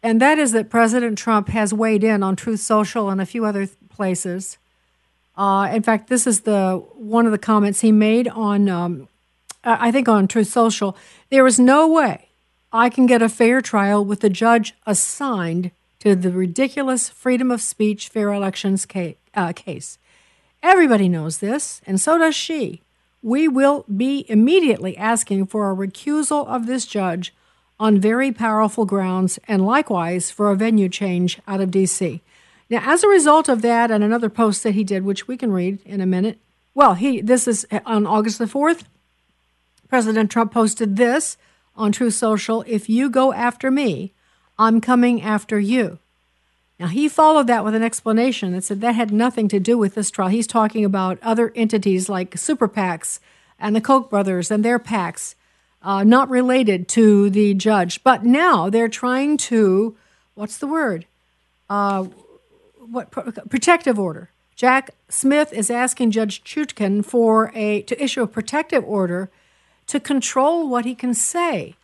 [0.03, 3.45] and that is that President Trump has weighed in on Truth Social and a few
[3.45, 4.59] other places.
[5.37, 9.09] Uh, in fact, this is the one of the comments he made on um,
[9.65, 10.97] I think on Truth Social,
[11.31, 12.29] there is no way
[12.73, 17.61] I can get a fair trial with the judge assigned to the ridiculous freedom of
[17.61, 19.17] speech, fair elections case.
[19.35, 19.99] Uh, case.
[20.63, 22.83] Everybody knows this, and so does she.
[23.23, 27.33] We will be immediately asking for a recusal of this judge
[27.79, 32.21] on very powerful grounds, and likewise for a venue change out of D.C.
[32.69, 35.53] Now, as a result of that, and another post that he did, which we can
[35.53, 36.39] read in a minute.
[36.75, 38.85] Well, he this is on August the fourth.
[39.89, 41.37] President Trump posted this
[41.77, 44.13] on Truth Social If you go after me,
[44.59, 45.99] I'm coming after you.
[46.79, 49.95] Now, he followed that with an explanation that said that had nothing to do with
[49.95, 50.29] this trial.
[50.29, 53.19] He's talking about other entities like super PACs
[53.59, 55.35] and the Koch brothers and their PACs,
[55.83, 58.05] uh, not related to the judge.
[58.05, 59.97] But now they're trying to,
[60.35, 61.07] what's the word?
[61.69, 62.05] Uh,
[62.79, 64.31] what protective order.
[64.55, 69.31] Jack Smith is asking Judge Chutkan for a to issue a protective order
[69.89, 71.75] to control what he can say.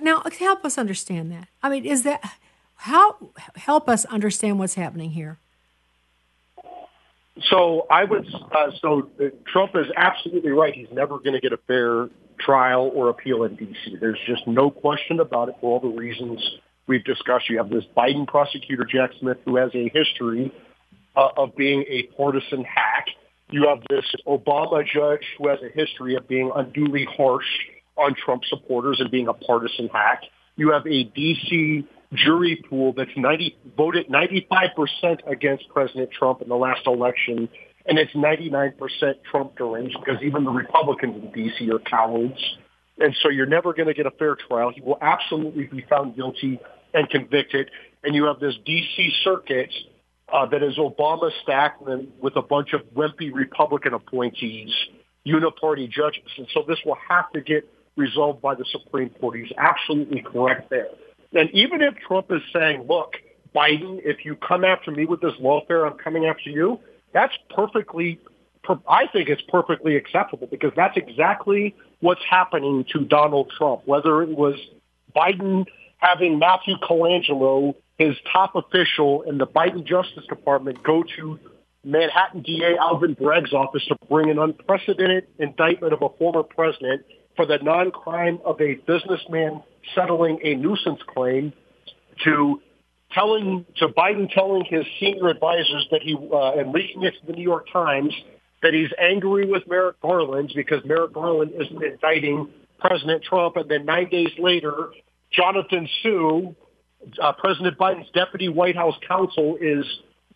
[0.00, 1.48] Now, help us understand that.
[1.62, 2.22] I mean, is that
[2.76, 3.16] how
[3.56, 5.38] help us understand what's happening here?
[7.50, 8.26] So I would.
[8.34, 10.74] Uh, so uh, Trump is absolutely right.
[10.74, 12.08] He's never going to get a fair
[12.38, 13.96] trial or appeal in D.C.
[14.00, 16.40] There's just no question about it for all the reasons
[16.86, 17.48] we've discussed.
[17.48, 20.52] You have this Biden prosecutor, Jack Smith, who has a history
[21.14, 23.06] uh, of being a partisan hack.
[23.50, 27.46] You have this Obama judge who has a history of being unduly harsh
[27.96, 30.22] on Trump supporters and being a partisan hack.
[30.56, 31.86] You have a D.C.
[32.12, 37.48] jury pool that's 90, voted 95% against President Trump in the last election,
[37.86, 38.72] and it's 99%
[39.30, 41.70] Trump deranged because even the Republicans in D.C.
[41.70, 42.40] are cowards.
[42.98, 44.72] And so you're never going to get a fair trial.
[44.74, 46.58] He will absolutely be found guilty
[46.94, 47.70] and convicted.
[48.02, 49.12] And you have this D.C.
[49.22, 49.70] circuit
[50.32, 54.72] uh, that is Obama stacked with a bunch of wimpy Republican appointees,
[55.26, 56.30] uniparty judges.
[56.36, 59.38] And so this will have to get resolved by the Supreme Court.
[59.38, 60.88] He's absolutely correct there.
[61.32, 63.14] And even if Trump is saying, look,
[63.54, 66.80] Biden, if you come after me with this lawfare, I'm coming after you,
[67.12, 68.20] that's perfectly,
[68.88, 74.30] I think it's perfectly acceptable because that's exactly what's happening to Donald Trump, whether it
[74.30, 74.56] was
[75.14, 75.64] Biden
[75.98, 81.38] having Matthew Colangelo his top official in the Biden Justice Department go to
[81.84, 87.02] Manhattan DA Alvin Bragg's office to bring an unprecedented indictment of a former president
[87.36, 89.62] for the non-crime of a businessman
[89.94, 91.52] settling a nuisance claim
[92.24, 92.60] to
[93.12, 97.32] telling to Biden telling his senior advisors that he uh, and leaking it to the
[97.32, 98.12] New York Times
[98.62, 102.48] that he's angry with Merrick Garland because Merrick Garland isn't indicting
[102.80, 104.90] President Trump, and then nine days later,
[105.30, 106.56] Jonathan Su,
[107.20, 109.84] uh, President Biden's deputy White House counsel is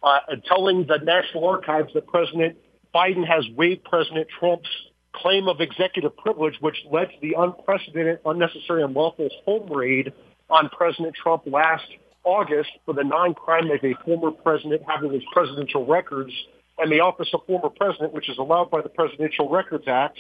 [0.03, 2.57] uh, telling the National Archives that President
[2.95, 4.69] Biden has waived President Trump's
[5.13, 10.13] claim of executive privilege, which led to the unprecedented, unnecessary, unlawful home raid
[10.49, 11.85] on President Trump last
[12.25, 16.33] August for the non-crime of a former president having his presidential records
[16.79, 20.19] and the office of former president, which is allowed by the Presidential Records Act.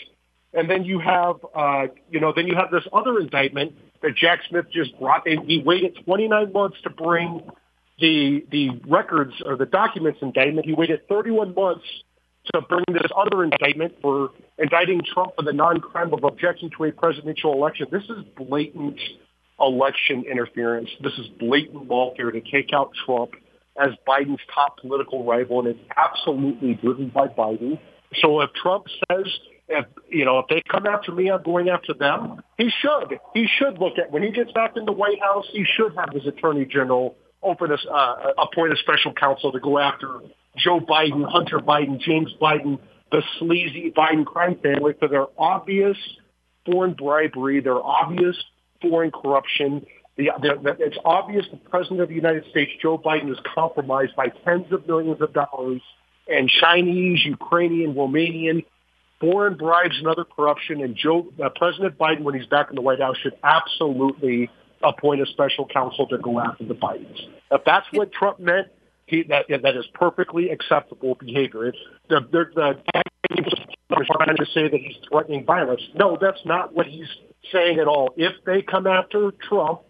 [0.52, 4.40] And then you have, uh, you know, then you have this other indictment that Jack
[4.48, 5.26] Smith just brought.
[5.26, 7.42] And he waited 29 months to bring
[8.00, 10.66] the the records or the documents indictment.
[10.66, 11.84] He waited 31 months
[12.52, 16.92] to bring this other indictment for indicting Trump for the non-crime of objection to a
[16.92, 17.86] presidential election.
[17.92, 18.98] This is blatant
[19.60, 20.88] election interference.
[21.02, 23.32] This is blatant lawfare to take out Trump
[23.78, 27.78] as Biden's top political rival, and it's absolutely driven by Biden.
[28.20, 29.26] So if Trump says
[29.70, 32.42] if you know if they come after me, I'm going after them.
[32.58, 33.18] He should.
[33.34, 35.46] He should look at when he gets back in the White House.
[35.52, 39.78] He should have his Attorney General open a uh, appoint a special counsel to go
[39.78, 40.20] after
[40.56, 42.78] Joe Biden, Hunter Biden, James Biden,
[43.12, 45.96] the sleazy Biden crime family for their obvious
[46.66, 48.36] foreign bribery, their obvious
[48.82, 49.86] foreign corruption.
[50.16, 54.26] The, the, it's obvious the President of the United States, Joe Biden, is compromised by
[54.44, 55.80] tens of millions of dollars
[56.28, 58.64] and Chinese, Ukrainian, Romanian,
[59.20, 60.82] foreign bribes and other corruption.
[60.82, 64.50] And Joe, uh, President Biden, when he's back in the White House, should absolutely
[64.82, 67.20] appoint a special counsel to go after the Bidens.
[67.50, 68.68] If that's what Trump meant,
[69.06, 71.66] he, that that is perfectly acceptable behavior.
[71.66, 72.78] It's, the the,
[73.28, 75.82] the trying to say that he's threatening violence.
[75.94, 77.08] No, that's not what he's
[77.52, 79.80] saying at all, if they come after Trump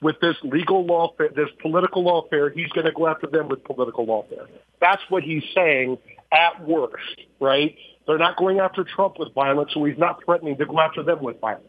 [0.00, 4.06] with this legal lawfare, this political lawfare, he's going to go after them with political
[4.06, 4.46] lawfare.
[4.80, 5.98] That's what he's saying
[6.32, 7.76] at worst, right?
[8.06, 11.22] They're not going after Trump with violence, so he's not threatening to go after them
[11.22, 11.66] with violence.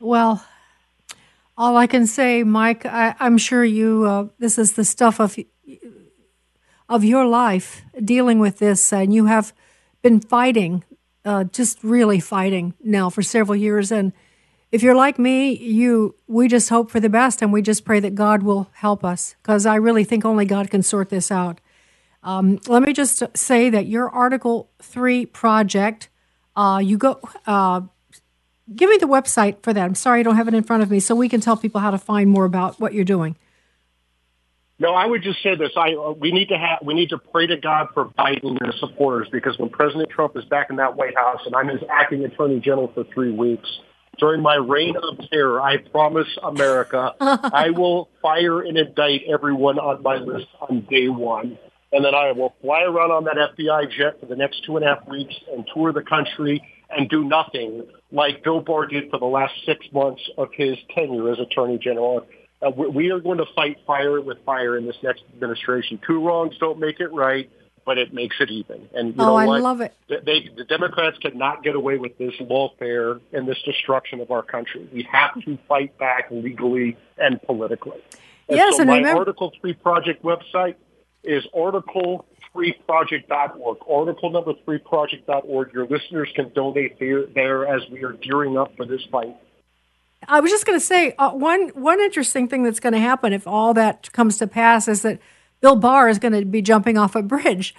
[0.00, 0.44] Well,
[1.56, 4.04] all I can say, Mike, I, am sure you.
[4.04, 5.36] Uh, this is the stuff of
[6.88, 9.52] of your life dealing with this, and you have
[10.02, 10.84] been fighting,
[11.24, 13.90] uh, just really fighting now for several years.
[13.90, 14.12] And
[14.70, 18.00] if you're like me, you we just hope for the best, and we just pray
[18.00, 21.60] that God will help us, because I really think only God can sort this out.
[22.24, 26.08] Um, let me just say that your Article Three project,
[26.56, 27.82] uh, you go uh,
[28.74, 29.84] give me the website for that.
[29.84, 31.82] I'm sorry I don't have it in front of me, so we can tell people
[31.82, 33.36] how to find more about what you're doing.
[34.78, 37.18] No, I would just say this: I uh, we need to have we need to
[37.18, 40.76] pray to God for Biden and his supporters because when President Trump is back in
[40.76, 43.68] that White House and I'm his acting Attorney General for three weeks
[44.18, 50.02] during my reign of terror, I promise America I will fire and indict everyone on
[50.02, 51.58] my list on day one.
[51.94, 54.84] And then I will fly around on that FBI jet for the next two and
[54.84, 59.20] a half weeks and tour the country and do nothing like Bill Barr did for
[59.20, 62.26] the last six months of his tenure as Attorney General.
[62.60, 66.00] Uh, we are going to fight fire with fire in this next administration.
[66.04, 67.48] Two wrongs don't make it right,
[67.86, 68.88] but it makes it even.
[68.92, 69.62] And you oh, know I what?
[69.62, 69.94] love it.
[70.08, 74.88] They, the Democrats cannot get away with this lawfare and this destruction of our country.
[74.92, 78.02] We have to fight back legally and politically.
[78.48, 80.74] And yes, so and my remember- Article 3 project website
[81.24, 83.78] is article3project.org.
[83.88, 85.72] Article number 3project.org.
[85.72, 89.36] Your listeners can donate there, there as we are gearing up for this fight.
[90.28, 93.32] I was just going to say uh, one one interesting thing that's going to happen
[93.32, 95.18] if all that comes to pass is that
[95.60, 97.74] Bill Barr is going to be jumping off a bridge,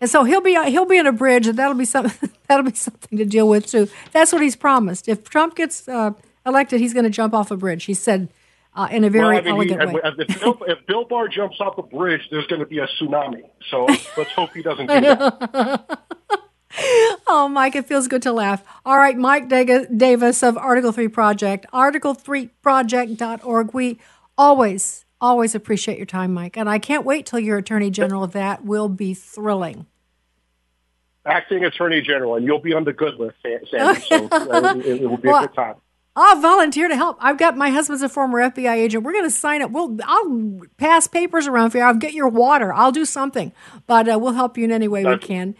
[0.00, 2.74] and so he'll be he'll be in a bridge, and that'll be something that'll be
[2.74, 3.88] something to deal with too.
[4.12, 5.08] That's what he's promised.
[5.08, 6.12] If Trump gets uh,
[6.46, 7.84] elected, he's going to jump off a bridge.
[7.84, 8.28] He said
[8.74, 10.00] uh, in a very well, I mean, elegant he, way.
[10.04, 13.42] If Bill, if Bill Barr jumps off a bridge, there's going to be a tsunami.
[13.70, 13.84] So
[14.16, 16.00] let's hope he doesn't do that.
[17.28, 18.64] Oh, Mike, it feels good to laugh.
[18.84, 23.72] All right, Mike Davis of Article 3 Project, article3project.org.
[23.72, 24.00] We
[24.36, 26.56] always, always appreciate your time, Mike.
[26.56, 28.26] And I can't wait till you're Attorney General.
[28.26, 29.86] That will be thrilling.
[31.24, 34.00] Acting Attorney General, and you'll be on the good list, Sandy.
[34.08, 35.76] So uh, it, it will be Well, a good time.
[36.16, 37.16] I'll volunteer to help.
[37.20, 39.02] I've got my husband's a former FBI agent.
[39.02, 39.70] We're going to sign up.
[39.72, 41.84] We'll I'll pass papers around for you.
[41.84, 42.72] I'll get your water.
[42.72, 43.52] I'll do something,
[43.86, 45.56] but uh, we'll help you in any way we can.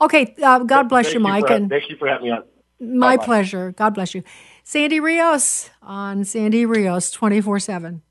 [0.00, 2.44] Okay, uh, God bless Thank you, Mike, for, and thank you for having me on.
[2.80, 3.24] my Bye-bye.
[3.24, 3.72] pleasure.
[3.72, 4.22] God bless you,
[4.62, 8.02] Sandy Rios on Sandy Rios twenty four seven.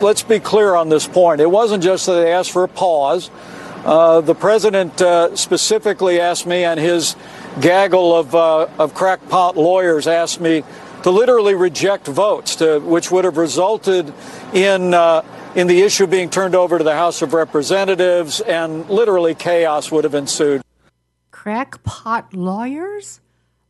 [0.00, 1.40] Let's be clear on this point.
[1.40, 3.30] It wasn't just that they asked for a pause.
[3.84, 7.16] Uh, the president uh, specifically asked me, and his
[7.60, 10.62] gaggle of, uh, of crackpot lawyers asked me
[11.02, 14.12] to literally reject votes, to, which would have resulted
[14.52, 15.22] in, uh,
[15.54, 20.04] in the issue being turned over to the House of Representatives, and literally chaos would
[20.04, 20.62] have ensued.
[21.30, 23.20] Crackpot lawyers?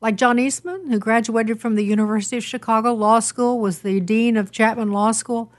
[0.01, 4.37] Like John Eastman, who graduated from the University of Chicago Law School, was the dean
[4.37, 5.53] of Chapman Law School.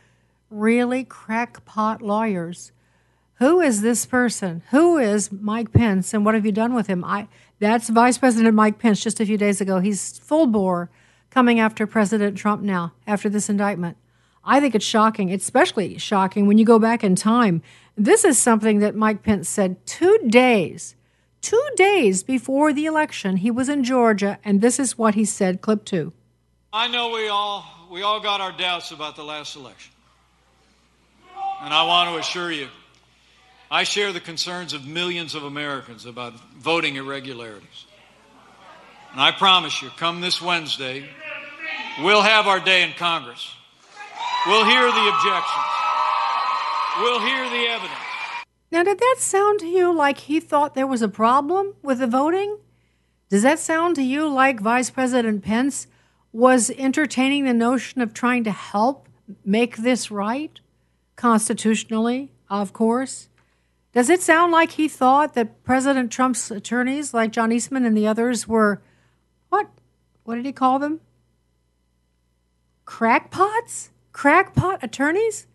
[0.50, 1.06] Really?
[1.06, 2.74] Crackpot lawyers.
[3.36, 4.62] Who is this person?
[4.72, 7.04] Who is Mike Pence, and what have you done with him?
[7.04, 7.28] I
[7.60, 9.80] that's Vice President Mike Pence just a few days ago.
[9.80, 10.90] He's full bore
[11.34, 13.98] coming after President Trump now after this indictment.
[14.46, 17.64] I think it's shocking, It's especially shocking when you go back in time.
[17.98, 20.96] This is something that Mike Pence said two days,
[21.42, 23.38] two days before the election.
[23.38, 25.62] He was in Georgia, and this is what he said.
[25.62, 26.14] Clip two.
[26.72, 29.92] I know we all we all got our doubts about the last election.
[31.62, 32.68] And I want to assure you,
[33.72, 37.86] I share the concerns of millions of Americans about voting irregularities.
[39.14, 41.08] And I promise you, come this Wednesday,
[42.02, 43.56] we'll have our day in Congress.
[44.48, 45.66] We'll hear the objections.
[47.00, 48.00] We'll hear the evidence.
[48.72, 52.08] Now, did that sound to you like he thought there was a problem with the
[52.08, 52.58] voting?
[53.30, 55.88] Does that sound to you like Vice President Pence
[56.32, 59.08] was entertaining the notion of trying to help
[59.46, 60.60] make this right?
[61.16, 63.30] Constitutionally, of course.
[63.94, 68.08] Does it sound like he thought that President Trump's attorneys, like John Eastman and the
[68.08, 68.82] others, were
[69.50, 69.70] what?
[70.24, 71.00] What did he call them?
[72.86, 73.90] Crackpots?
[74.12, 75.48] Crackpot attorneys?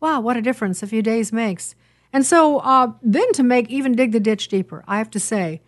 [0.00, 1.74] Wow, what a difference a few days makes.
[2.12, 5.60] And so, uh, then to make even dig the ditch deeper, I have to say,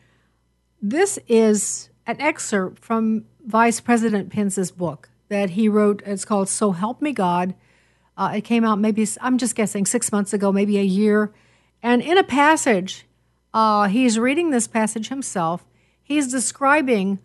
[0.81, 6.03] this is an excerpt from Vice President Pence's book that he wrote.
[6.05, 7.55] It's called So Help Me God.
[8.17, 11.33] Uh, it came out maybe, I'm just guessing, six months ago, maybe a year.
[11.83, 13.07] And in a passage,
[13.55, 15.65] uh, he's reading this passage himself.
[16.03, 17.21] He's describing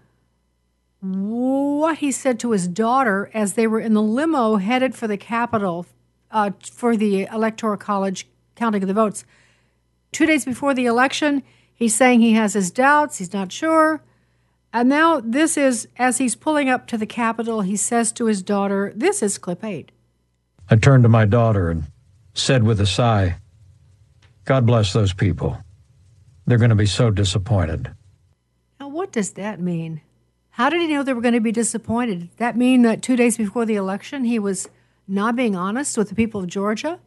[1.13, 5.17] what he said to his daughter as they were in the limo headed for the
[5.17, 5.85] Capitol
[6.31, 9.25] uh, for the Electoral College counting of the votes.
[10.11, 11.43] Two days before the election,
[11.73, 14.01] he's saying he has his doubts, he's not sure.
[14.73, 18.41] And now, this is as he's pulling up to the Capitol, he says to his
[18.41, 19.91] daughter, This is clip eight.
[20.69, 21.83] I turned to my daughter and
[22.33, 23.37] said with a sigh,
[24.45, 25.57] God bless those people.
[26.45, 27.91] They're going to be so disappointed.
[28.79, 30.01] Now, what does that mean?
[30.57, 32.19] How did he know they were going to be disappointed?
[32.19, 34.67] Did that mean that two days before the election, he was
[35.07, 36.99] not being honest with the people of Georgia?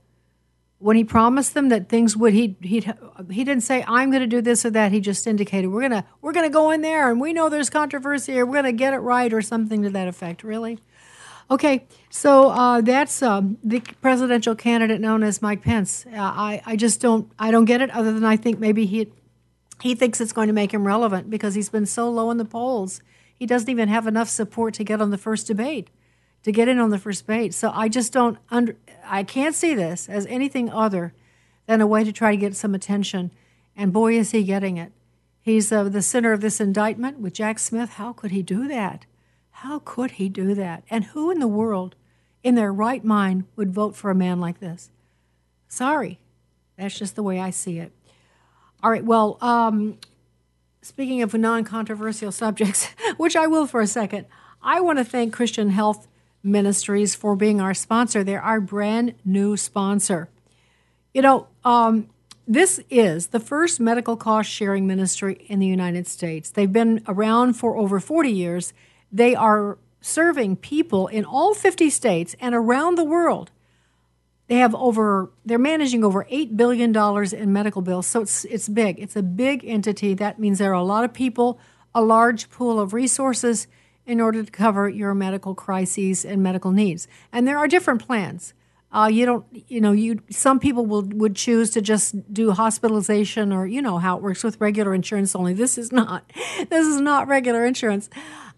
[0.78, 2.88] When he promised them that things would, he he
[3.28, 4.92] he didn't say I'm going to do this or that.
[4.92, 8.38] He just indicated we're gonna we're gonna go in there and we know there's controversy
[8.38, 10.44] or we're gonna get it right or something to that effect.
[10.44, 10.78] Really?
[11.50, 16.06] Okay, so uh, that's um, the presidential candidate known as Mike Pence.
[16.06, 17.90] Uh, I I just don't I don't get it.
[17.90, 19.12] Other than I think maybe he
[19.82, 22.44] he thinks it's going to make him relevant because he's been so low in the
[22.44, 23.02] polls.
[23.40, 25.90] He doesn't even have enough support to get on the first debate
[26.42, 27.54] to get in on the first debate.
[27.54, 31.12] So I just don't under I can't see this as anything other
[31.66, 33.30] than a way to try to get some attention.
[33.76, 34.92] And boy, is he getting it.
[35.40, 37.90] He's uh, the center of this indictment with Jack Smith.
[37.90, 39.06] How could he do that?
[39.50, 40.84] How could he do that?
[40.90, 41.94] And who in the world,
[42.42, 44.90] in their right mind, would vote for a man like this?
[45.68, 46.18] Sorry,
[46.76, 47.92] that's just the way I see it.
[48.82, 49.98] All right, well, um,
[50.82, 54.26] speaking of non controversial subjects, which I will for a second,
[54.62, 56.06] I want to thank Christian Health
[56.42, 58.24] Ministries for being our sponsor.
[58.24, 60.28] They're our brand new sponsor.
[61.12, 62.08] You know, um,
[62.46, 66.50] this is the first medical cost sharing ministry in the United States.
[66.50, 68.72] They've been around for over 40 years.
[69.12, 73.50] They are serving people in all 50 states and around the world.
[74.50, 78.08] They have over they're managing over 8 billion dollars in medical bills.
[78.08, 78.98] So it's it's big.
[78.98, 80.12] It's a big entity.
[80.12, 81.60] That means there are a lot of people,
[81.94, 83.68] a large pool of resources
[84.06, 87.06] in order to cover your medical crises and medical needs.
[87.32, 88.52] And there are different plans.
[88.90, 93.52] Uh, you don't, you know, you some people will would choose to just do hospitalization,
[93.52, 95.36] or you know how it works with regular insurance.
[95.36, 96.28] Only this is not,
[96.70, 98.10] this is not regular insurance.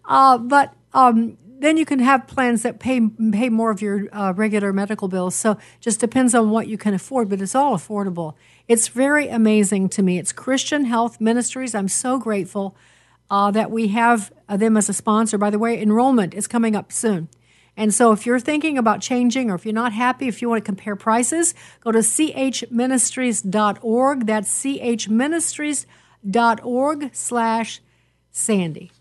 [0.05, 3.01] Uh, but um, then you can have plans that pay
[3.31, 5.35] pay more of your uh, regular medical bills.
[5.35, 8.35] So just depends on what you can afford, but it's all affordable.
[8.67, 10.17] It's very amazing to me.
[10.17, 11.75] It's Christian Health Ministries.
[11.75, 12.75] I'm so grateful
[13.29, 15.37] uh, that we have uh, them as a sponsor.
[15.37, 17.29] By the way, enrollment is coming up soon.
[17.75, 20.63] And so if you're thinking about changing or if you're not happy, if you want
[20.63, 24.27] to compare prices, go to chministries.org.
[24.27, 27.81] That's chministries.org slash
[28.31, 28.91] Sandy.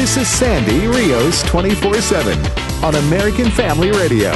[0.00, 2.38] This is Sandy Rios 24 7
[2.82, 4.30] on American Family Radio.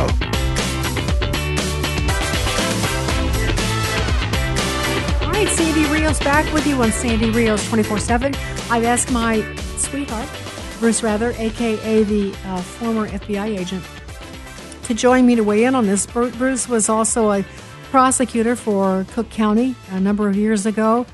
[5.22, 8.34] All right, Sandy Rios back with you on Sandy Rios 24 7.
[8.70, 9.40] I've asked my
[9.78, 10.28] sweetheart,
[10.80, 13.82] Bruce Rather, aka the uh, former FBI agent,
[14.82, 16.04] to join me to weigh in on this.
[16.04, 17.42] Bruce was also a
[17.84, 21.06] prosecutor for Cook County a number of years ago.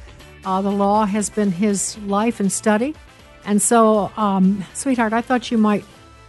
[0.44, 2.96] Uh, the law has been his life and study.
[3.44, 5.84] And so, um, sweetheart, I thought you might,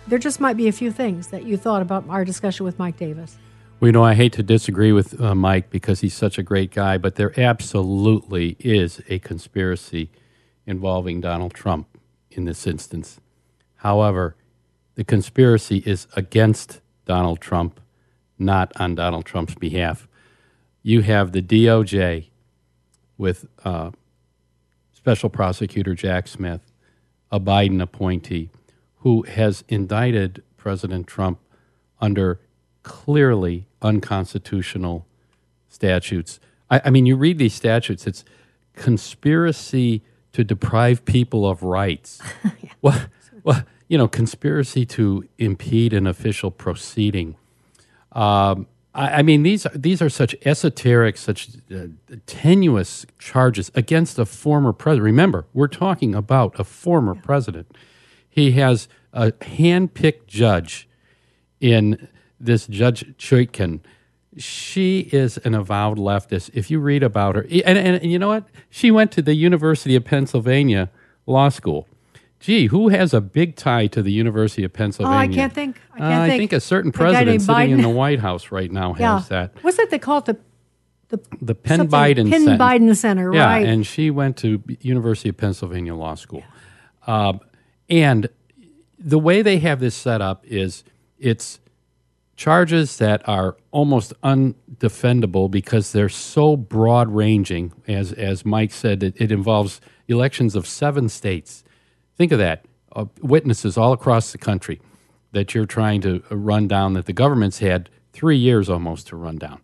[0.08, 2.98] there just might be a few things that you thought about our discussion with Mike
[2.98, 3.38] Davis.
[3.80, 6.72] Well, you know, I hate to disagree with uh, Mike because he's such a great
[6.72, 10.10] guy, but there absolutely is a conspiracy
[10.68, 11.88] involving Donald Trump
[12.30, 13.20] in this instance.
[13.78, 14.36] However,
[14.96, 17.80] the conspiracy is against Donald Trump,
[18.38, 20.08] not on Donald Trump's behalf.
[20.84, 22.28] You have the DOJ
[23.18, 23.92] with uh,
[24.94, 26.71] Special Prosecutor Jack Smith,
[27.32, 28.50] a Biden appointee,
[28.98, 31.40] who has indicted President Trump
[32.00, 32.40] under
[32.84, 35.06] clearly unconstitutional
[35.70, 36.40] statutes.
[36.70, 38.26] I, I mean, you read these statutes, it's
[38.76, 40.04] conspiracy
[40.34, 42.22] to deprive people of rights.
[42.44, 42.72] yeah.
[42.82, 43.06] Well,
[43.44, 47.36] well, you know, conspiracy to impede an official proceeding.
[48.14, 51.88] Um, I, I, mean, these are, these are such esoteric, such uh,
[52.26, 55.06] tenuous charges against a former president.
[55.06, 57.22] Remember, we're talking about a former yeah.
[57.22, 57.76] president.
[58.30, 60.88] He has a hand-picked judge
[61.60, 62.08] in
[62.40, 63.82] this Judge Chutkan
[64.38, 66.52] she is an avowed leftist.
[66.54, 68.46] If you read about her, and, and, and, you know what?
[68.70, 70.90] She went to the University of Pennsylvania
[71.26, 71.88] Law School.
[72.42, 75.18] Gee, who has a big tie to the University of Pennsylvania?
[75.18, 75.80] Oh, I can't think.
[75.94, 76.34] I, can't uh, think.
[76.34, 77.72] I think a certain president sitting Biden.
[77.72, 79.20] in the White House right now yeah.
[79.20, 79.54] has that.
[79.62, 80.26] What's that they call it?
[80.26, 80.38] The
[81.10, 82.30] the, the Penn Biden Center.
[82.30, 82.58] Penn Center.
[82.58, 83.68] Biden Center, yeah, right?
[83.68, 86.44] and she went to University of Pennsylvania Law School,
[87.08, 87.14] yeah.
[87.14, 87.34] uh,
[87.90, 88.30] and
[88.98, 90.84] the way they have this set up is
[91.20, 91.60] it's
[92.42, 97.72] charges that are almost undefendable because they're so broad ranging.
[97.88, 101.64] As, as Mike said, it, it, involves elections of seven states.
[102.22, 102.66] Think of that
[102.96, 104.80] uh, witnesses all across the country
[105.32, 109.38] that you're trying to run down that the government's had three years almost to run
[109.38, 109.60] down.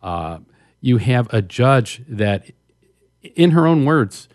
[0.00, 0.38] Uh,
[0.80, 2.52] you have a judge that,
[3.34, 4.28] in her own words,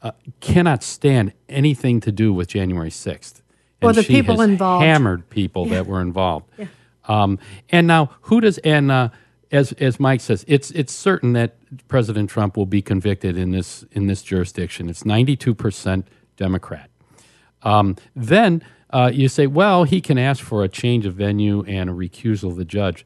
[0.00, 3.42] uh, cannot stand anything to do with January 6th.
[3.82, 4.84] Well, the she people involved.
[4.84, 5.74] Hammered people Yeah.
[5.74, 6.46] that were involved.
[6.56, 6.66] Yeah.
[7.06, 9.08] Um, and now, who does and uh,
[9.50, 11.56] as as Mike says, it's it's certain that
[11.88, 14.88] President Trump will be convicted in this in this jurisdiction.
[14.88, 16.06] It's ninety two percent
[16.36, 16.87] Democrat.
[17.68, 21.90] Um, then uh, you say, well, he can ask for a change of venue and
[21.90, 23.04] a recusal of the judge.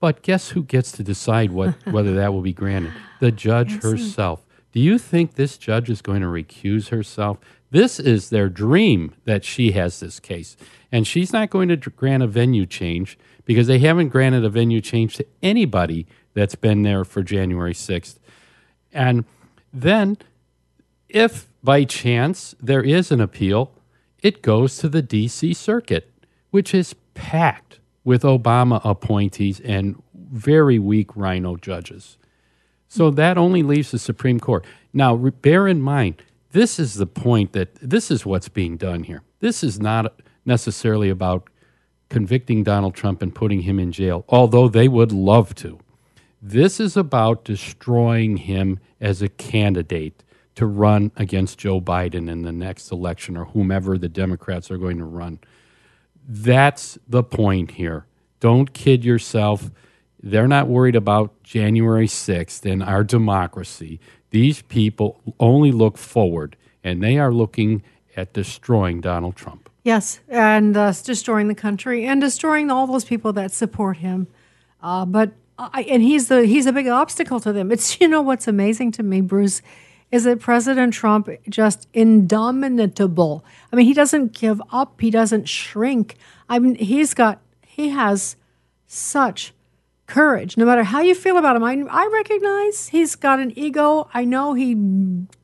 [0.00, 2.92] But guess who gets to decide what whether that will be granted?
[3.20, 4.44] The judge herself.
[4.72, 7.38] Do you think this judge is going to recuse herself?
[7.70, 10.56] This is their dream that she has this case.
[10.90, 14.80] And she's not going to grant a venue change because they haven't granted a venue
[14.80, 18.18] change to anybody that's been there for January 6th.
[18.92, 19.24] And
[19.72, 20.18] then,
[21.08, 23.72] if by chance there is an appeal,
[24.22, 25.54] it goes to the D.C.
[25.54, 26.10] Circuit,
[26.50, 32.16] which is packed with Obama appointees and very weak RINO judges.
[32.88, 34.64] So that only leaves the Supreme Court.
[34.92, 39.22] Now, bear in mind, this is the point that this is what's being done here.
[39.38, 41.48] This is not necessarily about
[42.08, 45.78] convicting Donald Trump and putting him in jail, although they would love to.
[46.42, 50.24] This is about destroying him as a candidate
[50.60, 54.98] to run against Joe Biden in the next election or whomever the Democrats are going
[54.98, 55.38] to run.
[56.28, 58.04] That's the point here.
[58.40, 59.70] Don't kid yourself.
[60.22, 64.00] They're not worried about January 6th and our democracy.
[64.28, 67.82] These people only look forward, and they are looking
[68.14, 69.70] at destroying Donald Trump.
[69.82, 74.26] Yes, and uh, destroying the country and destroying all those people that support him.
[74.82, 77.72] Uh, but I, and he's the he's a big obstacle to them.
[77.72, 79.62] It's you know what's amazing to me, Bruce,
[80.10, 83.44] is that President Trump just indomitable.
[83.72, 85.00] I mean, he doesn't give up.
[85.00, 86.16] He doesn't shrink.
[86.48, 88.36] I mean, he's got he has
[88.86, 89.52] such
[90.06, 90.56] courage.
[90.56, 94.08] No matter how you feel about him, I I recognize he's got an ego.
[94.12, 94.74] I know he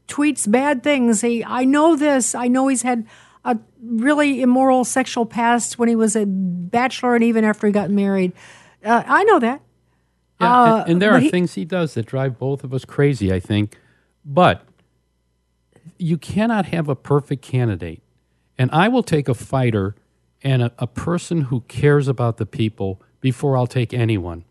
[0.08, 1.20] tweets bad things.
[1.20, 2.34] He I know this.
[2.34, 3.06] I know he's had
[3.44, 7.90] a really immoral sexual past when he was a bachelor and even after he got
[7.90, 8.32] married.
[8.84, 9.60] Uh, I know that.
[10.40, 12.84] Yeah, Uh, and, and there are he- things he does that drive both of us
[12.84, 13.78] crazy, I think.
[14.26, 14.62] But
[15.98, 18.02] you cannot have a perfect candidate.
[18.58, 19.94] And I will take a fighter
[20.42, 24.44] and a, a person who cares about the people before I'll take anyone.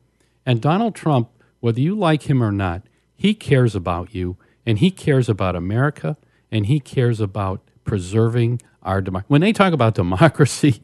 [0.45, 2.83] And Donald Trump, whether you like him or not,
[3.15, 6.17] he cares about you and he cares about America
[6.51, 9.27] and he cares about preserving our democracy.
[9.29, 10.81] When they talk about democracy,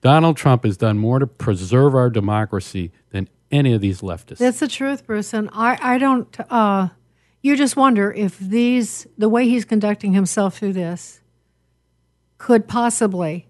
[0.00, 4.38] Donald Trump has done more to preserve our democracy than any of these leftists.
[4.38, 5.32] That's the truth, Bruce.
[5.32, 6.88] And I, I don't, uh,
[7.44, 11.20] you just wonder if these, the way he's conducting himself through this,
[12.38, 13.46] could possibly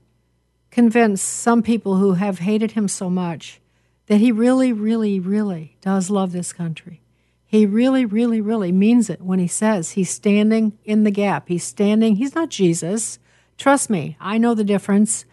[0.73, 3.61] convince some people who have hated him so much
[4.07, 7.03] that he really, really, really does love this country.
[7.47, 11.47] He really, really, really means it when he says he's standing in the gap.
[11.47, 13.21] He's standing, he's not Jesus.
[13.59, 15.25] Trust me, I know the difference.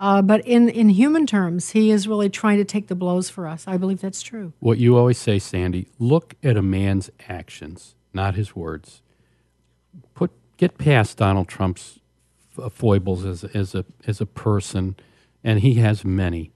[0.00, 3.46] Uh, but in, in human terms, he is really trying to take the blows for
[3.46, 3.68] us.
[3.68, 4.52] I believe that's true.
[4.58, 9.02] what you always say, Sandy, look at a man's actions, not his words.
[10.14, 12.00] Put get past Donald Trump's
[12.58, 14.96] uh, foibles as as a as a person,
[15.42, 16.52] and he has many.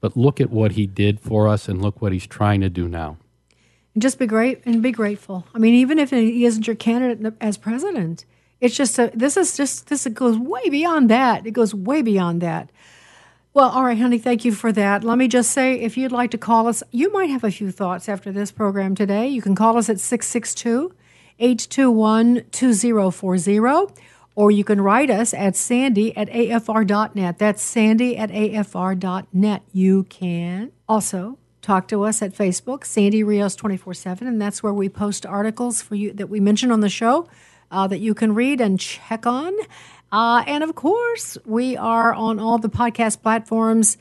[0.00, 2.86] But look at what he did for us, and look what he's trying to do
[2.88, 3.16] now.
[3.94, 5.46] and just be great and be grateful.
[5.54, 8.24] I mean, even if he isn't your candidate as president,
[8.60, 11.46] it's just a, this is just this goes way beyond that.
[11.46, 12.70] It goes way beyond that.
[13.56, 15.02] Well, all right, honey, thank you for that.
[15.02, 17.70] Let me just say if you'd like to call us, you might have a few
[17.70, 19.28] thoughts after this program today.
[19.28, 20.92] You can call us at 662
[21.38, 23.94] 821 2040,
[24.34, 27.38] or you can write us at sandy at afr.net.
[27.38, 29.62] That's sandy at afr.net.
[29.72, 34.74] You can also talk to us at Facebook, Sandy Rios 24 7, and that's where
[34.74, 37.26] we post articles for you that we mention on the show
[37.70, 39.52] uh, that you can read and check on.
[40.16, 43.98] Uh, and of course, we are on all the podcast platforms.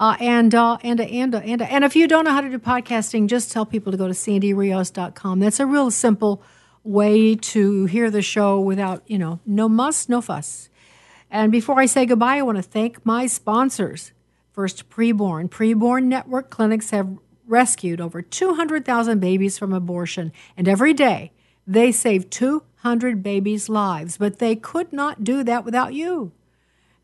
[0.00, 3.26] Uh, and, uh, and, and, and, and if you don't know how to do podcasting,
[3.26, 5.40] just tell people to go to sandyrios.com.
[5.40, 6.42] That's a real simple
[6.84, 10.70] way to hear the show without, you know, no muss, no fuss.
[11.30, 14.12] And before I say goodbye, I want to thank my sponsors.
[14.52, 15.50] First, Preborn.
[15.50, 21.30] Preborn Network clinics have rescued over 200,000 babies from abortion, and every day
[21.68, 26.32] they saved 200 babies' lives, but they could not do that without you.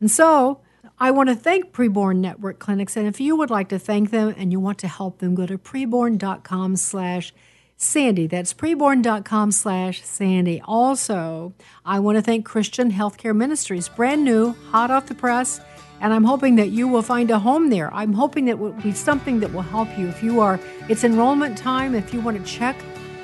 [0.01, 0.59] And so
[0.99, 4.33] I want to thank Preborn Network Clinics, and if you would like to thank them
[4.35, 7.31] and you want to help them, go to preborn.com slash
[7.77, 10.61] Sandy, that's preborn.com slash Sandy.
[10.63, 11.53] Also,
[11.85, 15.59] I want to thank Christian Healthcare Ministries, brand new, hot off the press,
[15.99, 17.93] and I'm hoping that you will find a home there.
[17.93, 20.07] I'm hoping that it will be something that will help you.
[20.07, 20.59] If you are,
[20.89, 21.93] it's enrollment time.
[21.93, 22.77] If you want to check,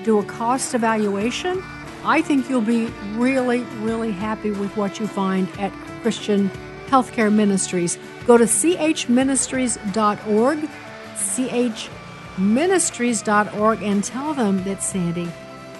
[0.04, 1.62] do a cost evaluation,
[2.04, 5.72] I think you'll be really, really happy with what you find at
[6.02, 6.49] Christian
[6.88, 7.97] Healthcare Ministries.
[8.26, 10.70] Go to chministries.org,
[11.16, 15.32] chministries.org, and tell them that Sandy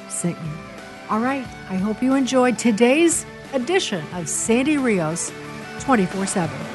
[0.10, 0.52] sent you.
[1.10, 5.34] All right, I hope you enjoyed today's edition of Sandy Rios
[5.80, 6.71] 24 7.